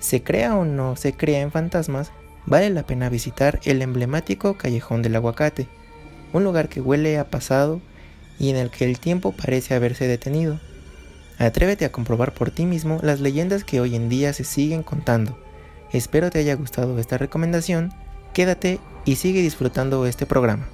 Se 0.00 0.22
crea 0.22 0.56
o 0.56 0.64
no 0.64 0.96
se 0.96 1.12
crea 1.12 1.42
en 1.42 1.52
fantasmas, 1.52 2.12
vale 2.46 2.70
la 2.70 2.84
pena 2.84 3.10
visitar 3.10 3.60
el 3.64 3.82
emblemático 3.82 4.54
Callejón 4.56 5.02
del 5.02 5.16
Aguacate, 5.16 5.68
un 6.32 6.44
lugar 6.44 6.70
que 6.70 6.80
huele 6.80 7.18
a 7.18 7.28
pasado 7.28 7.82
y 8.38 8.50
en 8.50 8.56
el 8.56 8.70
que 8.70 8.84
el 8.84 8.98
tiempo 8.98 9.32
parece 9.32 9.74
haberse 9.74 10.06
detenido. 10.06 10.60
Atrévete 11.38 11.84
a 11.84 11.92
comprobar 11.92 12.32
por 12.32 12.50
ti 12.50 12.66
mismo 12.66 12.98
las 13.02 13.20
leyendas 13.20 13.64
que 13.64 13.80
hoy 13.80 13.94
en 13.94 14.08
día 14.08 14.32
se 14.32 14.44
siguen 14.44 14.82
contando. 14.82 15.38
Espero 15.92 16.30
te 16.30 16.40
haya 16.40 16.54
gustado 16.54 16.98
esta 16.98 17.16
recomendación, 17.16 17.92
quédate 18.32 18.80
y 19.04 19.16
sigue 19.16 19.40
disfrutando 19.40 20.04
este 20.06 20.26
programa. 20.26 20.68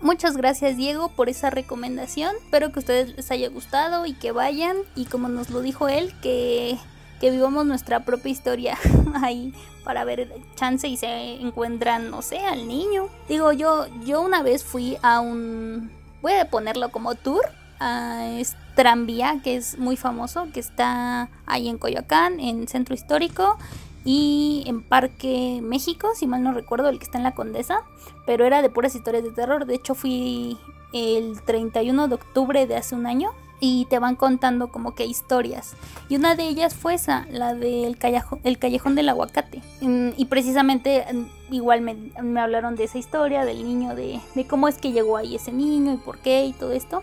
Muchas 0.00 0.36
gracias 0.36 0.76
Diego 0.76 1.08
por 1.08 1.30
esa 1.30 1.48
recomendación, 1.48 2.36
espero 2.44 2.70
que 2.70 2.78
a 2.78 2.80
ustedes 2.80 3.16
les 3.16 3.30
haya 3.30 3.48
gustado 3.48 4.04
y 4.04 4.12
que 4.12 4.32
vayan 4.32 4.76
y 4.94 5.06
como 5.06 5.28
nos 5.28 5.48
lo 5.48 5.62
dijo 5.62 5.88
él, 5.88 6.12
que, 6.20 6.76
que 7.24 7.30
vivamos 7.30 7.64
nuestra 7.64 8.00
propia 8.00 8.30
historia 8.30 8.78
ahí 9.14 9.54
para 9.82 10.04
ver 10.04 10.30
chance 10.56 10.86
y 10.86 10.98
se 10.98 11.40
encuentran, 11.40 12.10
no 12.10 12.20
sé, 12.20 12.36
al 12.40 12.68
niño. 12.68 13.08
Digo, 13.30 13.50
yo, 13.50 13.86
yo 14.04 14.20
una 14.20 14.42
vez 14.42 14.62
fui 14.62 14.98
a 15.00 15.20
un, 15.20 15.90
voy 16.20 16.34
a 16.34 16.50
ponerlo 16.50 16.90
como 16.90 17.14
tour, 17.14 17.46
a 17.80 18.28
Tranvía, 18.74 19.40
que 19.42 19.56
es 19.56 19.78
muy 19.78 19.96
famoso, 19.96 20.48
que 20.52 20.60
está 20.60 21.30
ahí 21.46 21.70
en 21.70 21.78
Coyoacán, 21.78 22.40
en 22.40 22.68
Centro 22.68 22.94
Histórico 22.94 23.56
y 24.04 24.64
en 24.66 24.82
Parque 24.82 25.60
México, 25.62 26.10
si 26.14 26.26
mal 26.26 26.42
no 26.42 26.52
recuerdo, 26.52 26.90
el 26.90 26.98
que 26.98 27.06
está 27.06 27.16
en 27.16 27.24
la 27.24 27.34
Condesa, 27.34 27.84
pero 28.26 28.44
era 28.44 28.60
de 28.60 28.68
puras 28.68 28.94
historias 28.94 29.24
de 29.24 29.30
terror. 29.30 29.64
De 29.64 29.76
hecho, 29.76 29.94
fui 29.94 30.58
el 30.92 31.40
31 31.40 32.06
de 32.06 32.16
octubre 32.16 32.66
de 32.66 32.76
hace 32.76 32.94
un 32.94 33.06
año 33.06 33.30
y 33.66 33.86
te 33.86 33.98
van 33.98 34.14
contando 34.14 34.68
como 34.68 34.94
que 34.94 35.06
historias. 35.06 35.72
Y 36.10 36.16
una 36.16 36.34
de 36.34 36.46
ellas 36.46 36.74
fue 36.74 36.92
esa, 36.92 37.26
la 37.30 37.54
del 37.54 37.96
callejón, 37.96 38.38
el 38.44 38.58
callejón 38.58 38.94
del 38.94 39.08
aguacate. 39.08 39.62
Y 39.80 40.26
precisamente 40.26 41.06
igual 41.50 41.80
me, 41.80 41.96
hablaron 42.38 42.76
de 42.76 42.84
esa 42.84 42.98
historia, 42.98 43.46
del 43.46 43.64
niño, 43.64 43.94
de, 43.94 44.20
de 44.34 44.46
cómo 44.46 44.68
es 44.68 44.76
que 44.76 44.92
llegó 44.92 45.16
ahí 45.16 45.36
ese 45.36 45.50
niño 45.50 45.94
y 45.94 45.96
por 45.96 46.18
qué 46.18 46.44
y 46.44 46.52
todo 46.52 46.72
esto. 46.72 47.02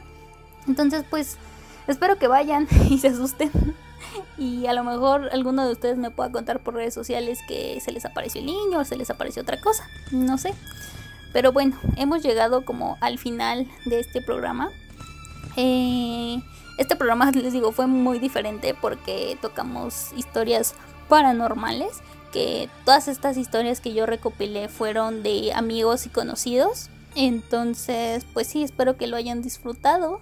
Entonces 0.67 1.04
pues 1.10 1.39
espero 1.88 2.17
que 2.17 2.28
vayan 2.28 2.67
y 2.91 3.00
se 3.00 3.08
asusten. 3.08 3.50
Y 4.38 4.67
a 4.67 4.74
lo 4.74 4.84
mejor 4.84 5.30
alguno 5.32 5.65
de 5.65 5.71
ustedes 5.71 5.97
me 5.97 6.12
pueda 6.12 6.32
contar 6.32 6.60
por 6.60 6.76
redes 6.76 6.93
sociales 6.93 7.39
que 7.47 7.82
se 7.82 7.91
les 7.91 8.06
apareció 8.06 8.39
el 8.39 8.45
niño 8.45 8.78
o 8.78 8.86
se 8.86 8.97
les 8.97 9.10
apareció 9.10 9.41
otra 9.41 9.60
cosa. 9.60 9.88
No 10.12 10.38
sé. 10.38 10.54
Pero 11.34 11.54
bueno, 11.54 11.76
hemos 11.95 12.21
llegado 12.21 12.65
como 12.65 12.97
al 13.02 13.17
final 13.17 13.67
de 13.86 14.00
este 14.00 14.21
programa. 14.21 14.69
Eh, 15.55 16.41
este 16.77 16.95
programa, 16.95 17.31
les 17.35 17.53
digo, 17.53 17.71
fue 17.71 17.87
muy 17.87 18.19
diferente 18.19 18.75
porque 18.79 19.37
tocamos 19.41 20.11
historias 20.15 20.75
paranormales. 21.07 22.01
Que 22.31 22.69
todas 22.85 23.09
estas 23.09 23.35
historias 23.35 23.81
que 23.81 23.93
yo 23.93 24.05
recopilé 24.05 24.69
fueron 24.69 25.21
de 25.21 25.51
amigos 25.53 26.05
y 26.05 26.09
conocidos. 26.09 26.89
Entonces, 27.13 28.25
pues 28.33 28.47
sí, 28.47 28.63
espero 28.63 28.95
que 28.95 29.07
lo 29.07 29.17
hayan 29.17 29.41
disfrutado. 29.41 30.21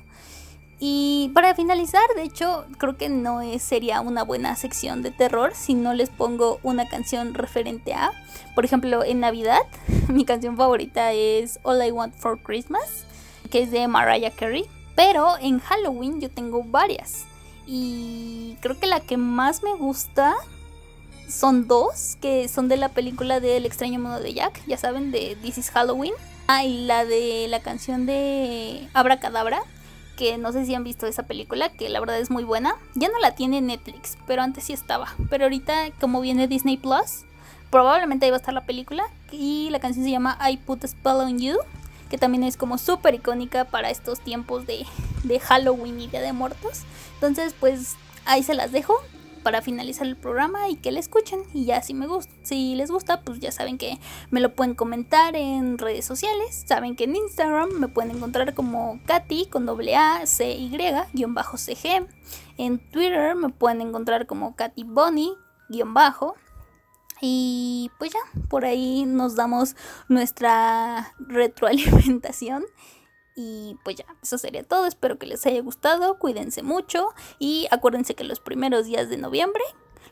Y 0.80 1.30
para 1.34 1.54
finalizar, 1.56 2.04
de 2.16 2.24
hecho, 2.24 2.66
creo 2.78 2.96
que 2.96 3.10
no 3.10 3.42
sería 3.60 4.00
una 4.00 4.24
buena 4.24 4.56
sección 4.56 5.02
de 5.04 5.12
terror 5.12 5.52
si 5.54 5.74
no 5.74 5.94
les 5.94 6.10
pongo 6.10 6.60
una 6.64 6.88
canción 6.88 7.34
referente 7.34 7.94
a. 7.94 8.12
Por 8.56 8.64
ejemplo, 8.64 9.04
en 9.04 9.20
Navidad, 9.20 9.60
mi 10.08 10.24
canción 10.24 10.56
favorita 10.56 11.12
es 11.12 11.60
All 11.64 11.86
I 11.86 11.92
Want 11.92 12.16
for 12.16 12.40
Christmas, 12.40 13.06
que 13.52 13.64
es 13.64 13.72
de 13.72 13.88
Mariah 13.90 14.32
Carey. 14.32 14.66
Pero 15.00 15.38
en 15.40 15.60
Halloween 15.60 16.20
yo 16.20 16.30
tengo 16.30 16.62
varias. 16.62 17.24
Y 17.66 18.58
creo 18.60 18.78
que 18.78 18.86
la 18.86 19.00
que 19.00 19.16
más 19.16 19.64
me 19.64 19.74
gusta 19.74 20.36
son 21.30 21.70
dos, 21.70 22.18
que 22.20 22.50
son 22.50 22.68
de 22.68 22.76
la 22.76 22.90
película 22.90 23.40
de 23.40 23.56
El 23.56 23.66
extraño 23.66 23.98
mundo 23.98 24.20
de 24.20 24.34
Jack, 24.34 24.62
ya 24.68 24.76
saben, 24.76 25.12
de 25.12 25.38
This 25.42 25.58
is 25.58 25.70
Halloween. 25.70 26.12
Ah, 26.48 26.66
y 26.66 26.86
la 26.86 27.06
de 27.06 27.48
la 27.48 27.62
canción 27.62 28.06
de 28.06 28.90
Abracadabra, 28.94 29.62
que 30.18 30.38
no 30.38 30.52
sé 30.52 30.66
si 30.66 30.76
han 30.76 30.84
visto 30.84 31.08
esa 31.08 31.24
película, 31.24 31.70
que 31.70 31.88
la 31.88 32.02
verdad 32.02 32.20
es 32.20 32.30
muy 32.30 32.44
buena. 32.44 32.76
Ya 32.96 33.08
no 33.08 33.20
la 33.20 33.36
tiene 33.36 33.62
Netflix, 33.62 34.18
pero 34.28 34.42
antes 34.42 34.66
sí 34.66 34.74
estaba. 34.74 35.16
Pero 35.30 35.46
ahorita, 35.46 35.92
como 36.02 36.20
viene 36.20 36.50
Disney 36.50 36.76
Plus, 36.76 37.24
probablemente 37.70 38.26
ahí 38.26 38.32
va 38.32 38.38
a 38.38 38.42
estar 38.42 38.54
la 38.54 38.66
película. 38.66 39.06
Y 39.32 39.70
la 39.70 39.80
canción 39.80 40.04
se 40.04 40.12
llama 40.12 40.38
I 40.46 40.58
Put 40.58 40.84
a 40.84 40.90
Spell 40.90 41.22
on 41.22 41.40
You 41.40 41.58
que 42.10 42.18
también 42.18 42.44
es 42.44 42.58
como 42.58 42.78
súper 42.78 43.16
icónica 43.16 43.66
para 43.66 43.90
estos 43.90 44.20
tiempos 44.20 44.66
de, 44.66 44.86
de 45.24 45.40
Halloween 45.40 46.00
y 46.00 46.08
Día 46.08 46.22
de 46.22 46.34
Muertos. 46.34 46.82
Entonces, 47.16 47.56
pues 47.60 47.96
ahí 48.26 48.44
se 48.44 48.54
las 48.54 48.72
dejo 48.72 48.96
para 49.44 49.62
finalizar 49.62 50.06
el 50.06 50.18
programa 50.18 50.70
y 50.70 50.76
que 50.76 50.92
le 50.92 51.00
escuchen. 51.00 51.42
Y 51.54 51.66
ya 51.66 51.82
si 51.82 51.94
me 51.94 52.08
si 52.44 52.76
les 52.76 52.92
gusta, 52.92 53.22
pues 53.22 53.40
ya 53.40 53.52
saben 53.52 53.78
que 53.78 53.98
me 54.32 54.42
lo 54.42 54.54
pueden 54.54 54.76
comentar 54.76 55.36
en 55.36 55.78
redes 55.78 56.06
sociales. 56.06 56.66
Saben 56.68 56.96
que 56.96 57.06
en 57.06 57.16
Instagram 57.16 57.70
me 57.80 57.88
pueden 57.88 58.12
encontrar 58.12 58.54
como 58.54 59.00
Katy 59.06 59.46
con 59.46 59.66
doble 59.66 59.96
A 59.96 60.26
C 60.26 60.52
Y 60.52 60.78
guion 61.14 61.34
bajo 61.34 61.58
CG. 61.58 62.06
En 62.58 62.80
Twitter 62.80 63.36
me 63.36 63.50
pueden 63.50 63.82
encontrar 63.82 64.26
como 64.26 64.56
Katy 64.56 64.84
Bonnie 64.84 65.32
guion 65.70 65.94
bajo. 65.94 66.36
Y 67.22 67.92
pues 68.00 68.12
ya, 68.12 68.20
por 68.50 68.66
ahí 68.66 69.06
nos 69.06 69.36
damos 69.36 69.76
nuestra 70.08 71.14
retroalimentación. 71.20 72.66
Y 73.36 73.78
pues 73.84 73.98
ya, 73.98 74.06
eso 74.22 74.38
sería 74.38 74.64
todo. 74.64 74.86
Espero 74.86 75.18
que 75.18 75.28
les 75.28 75.46
haya 75.46 75.62
gustado. 75.62 76.20
Cuídense 76.20 76.64
mucho. 76.64 77.14
Y 77.40 77.68
acuérdense 77.72 78.16
que 78.16 78.24
los 78.24 78.40
primeros 78.40 78.86
días 78.86 79.10
de 79.10 79.18
noviembre, 79.18 79.64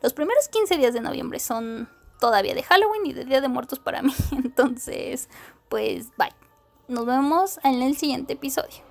los 0.02 0.14
primeros 0.14 0.48
15 0.48 0.78
días 0.78 0.94
de 0.94 1.02
noviembre 1.02 1.40
son 1.40 1.90
todavía 2.20 2.56
de 2.56 2.64
Halloween 2.64 3.06
y 3.06 3.14
de 3.14 3.26
Día 3.26 3.42
de 3.42 3.48
Muertos 3.48 3.80
para 3.80 4.02
mí. 4.02 4.14
Entonces, 4.32 5.30
pues 5.70 6.10
bye. 6.18 6.34
Nos 6.88 7.06
vemos 7.06 7.60
en 7.66 7.82
el 7.82 7.98
siguiente 7.98 8.34
episodio. 8.34 8.87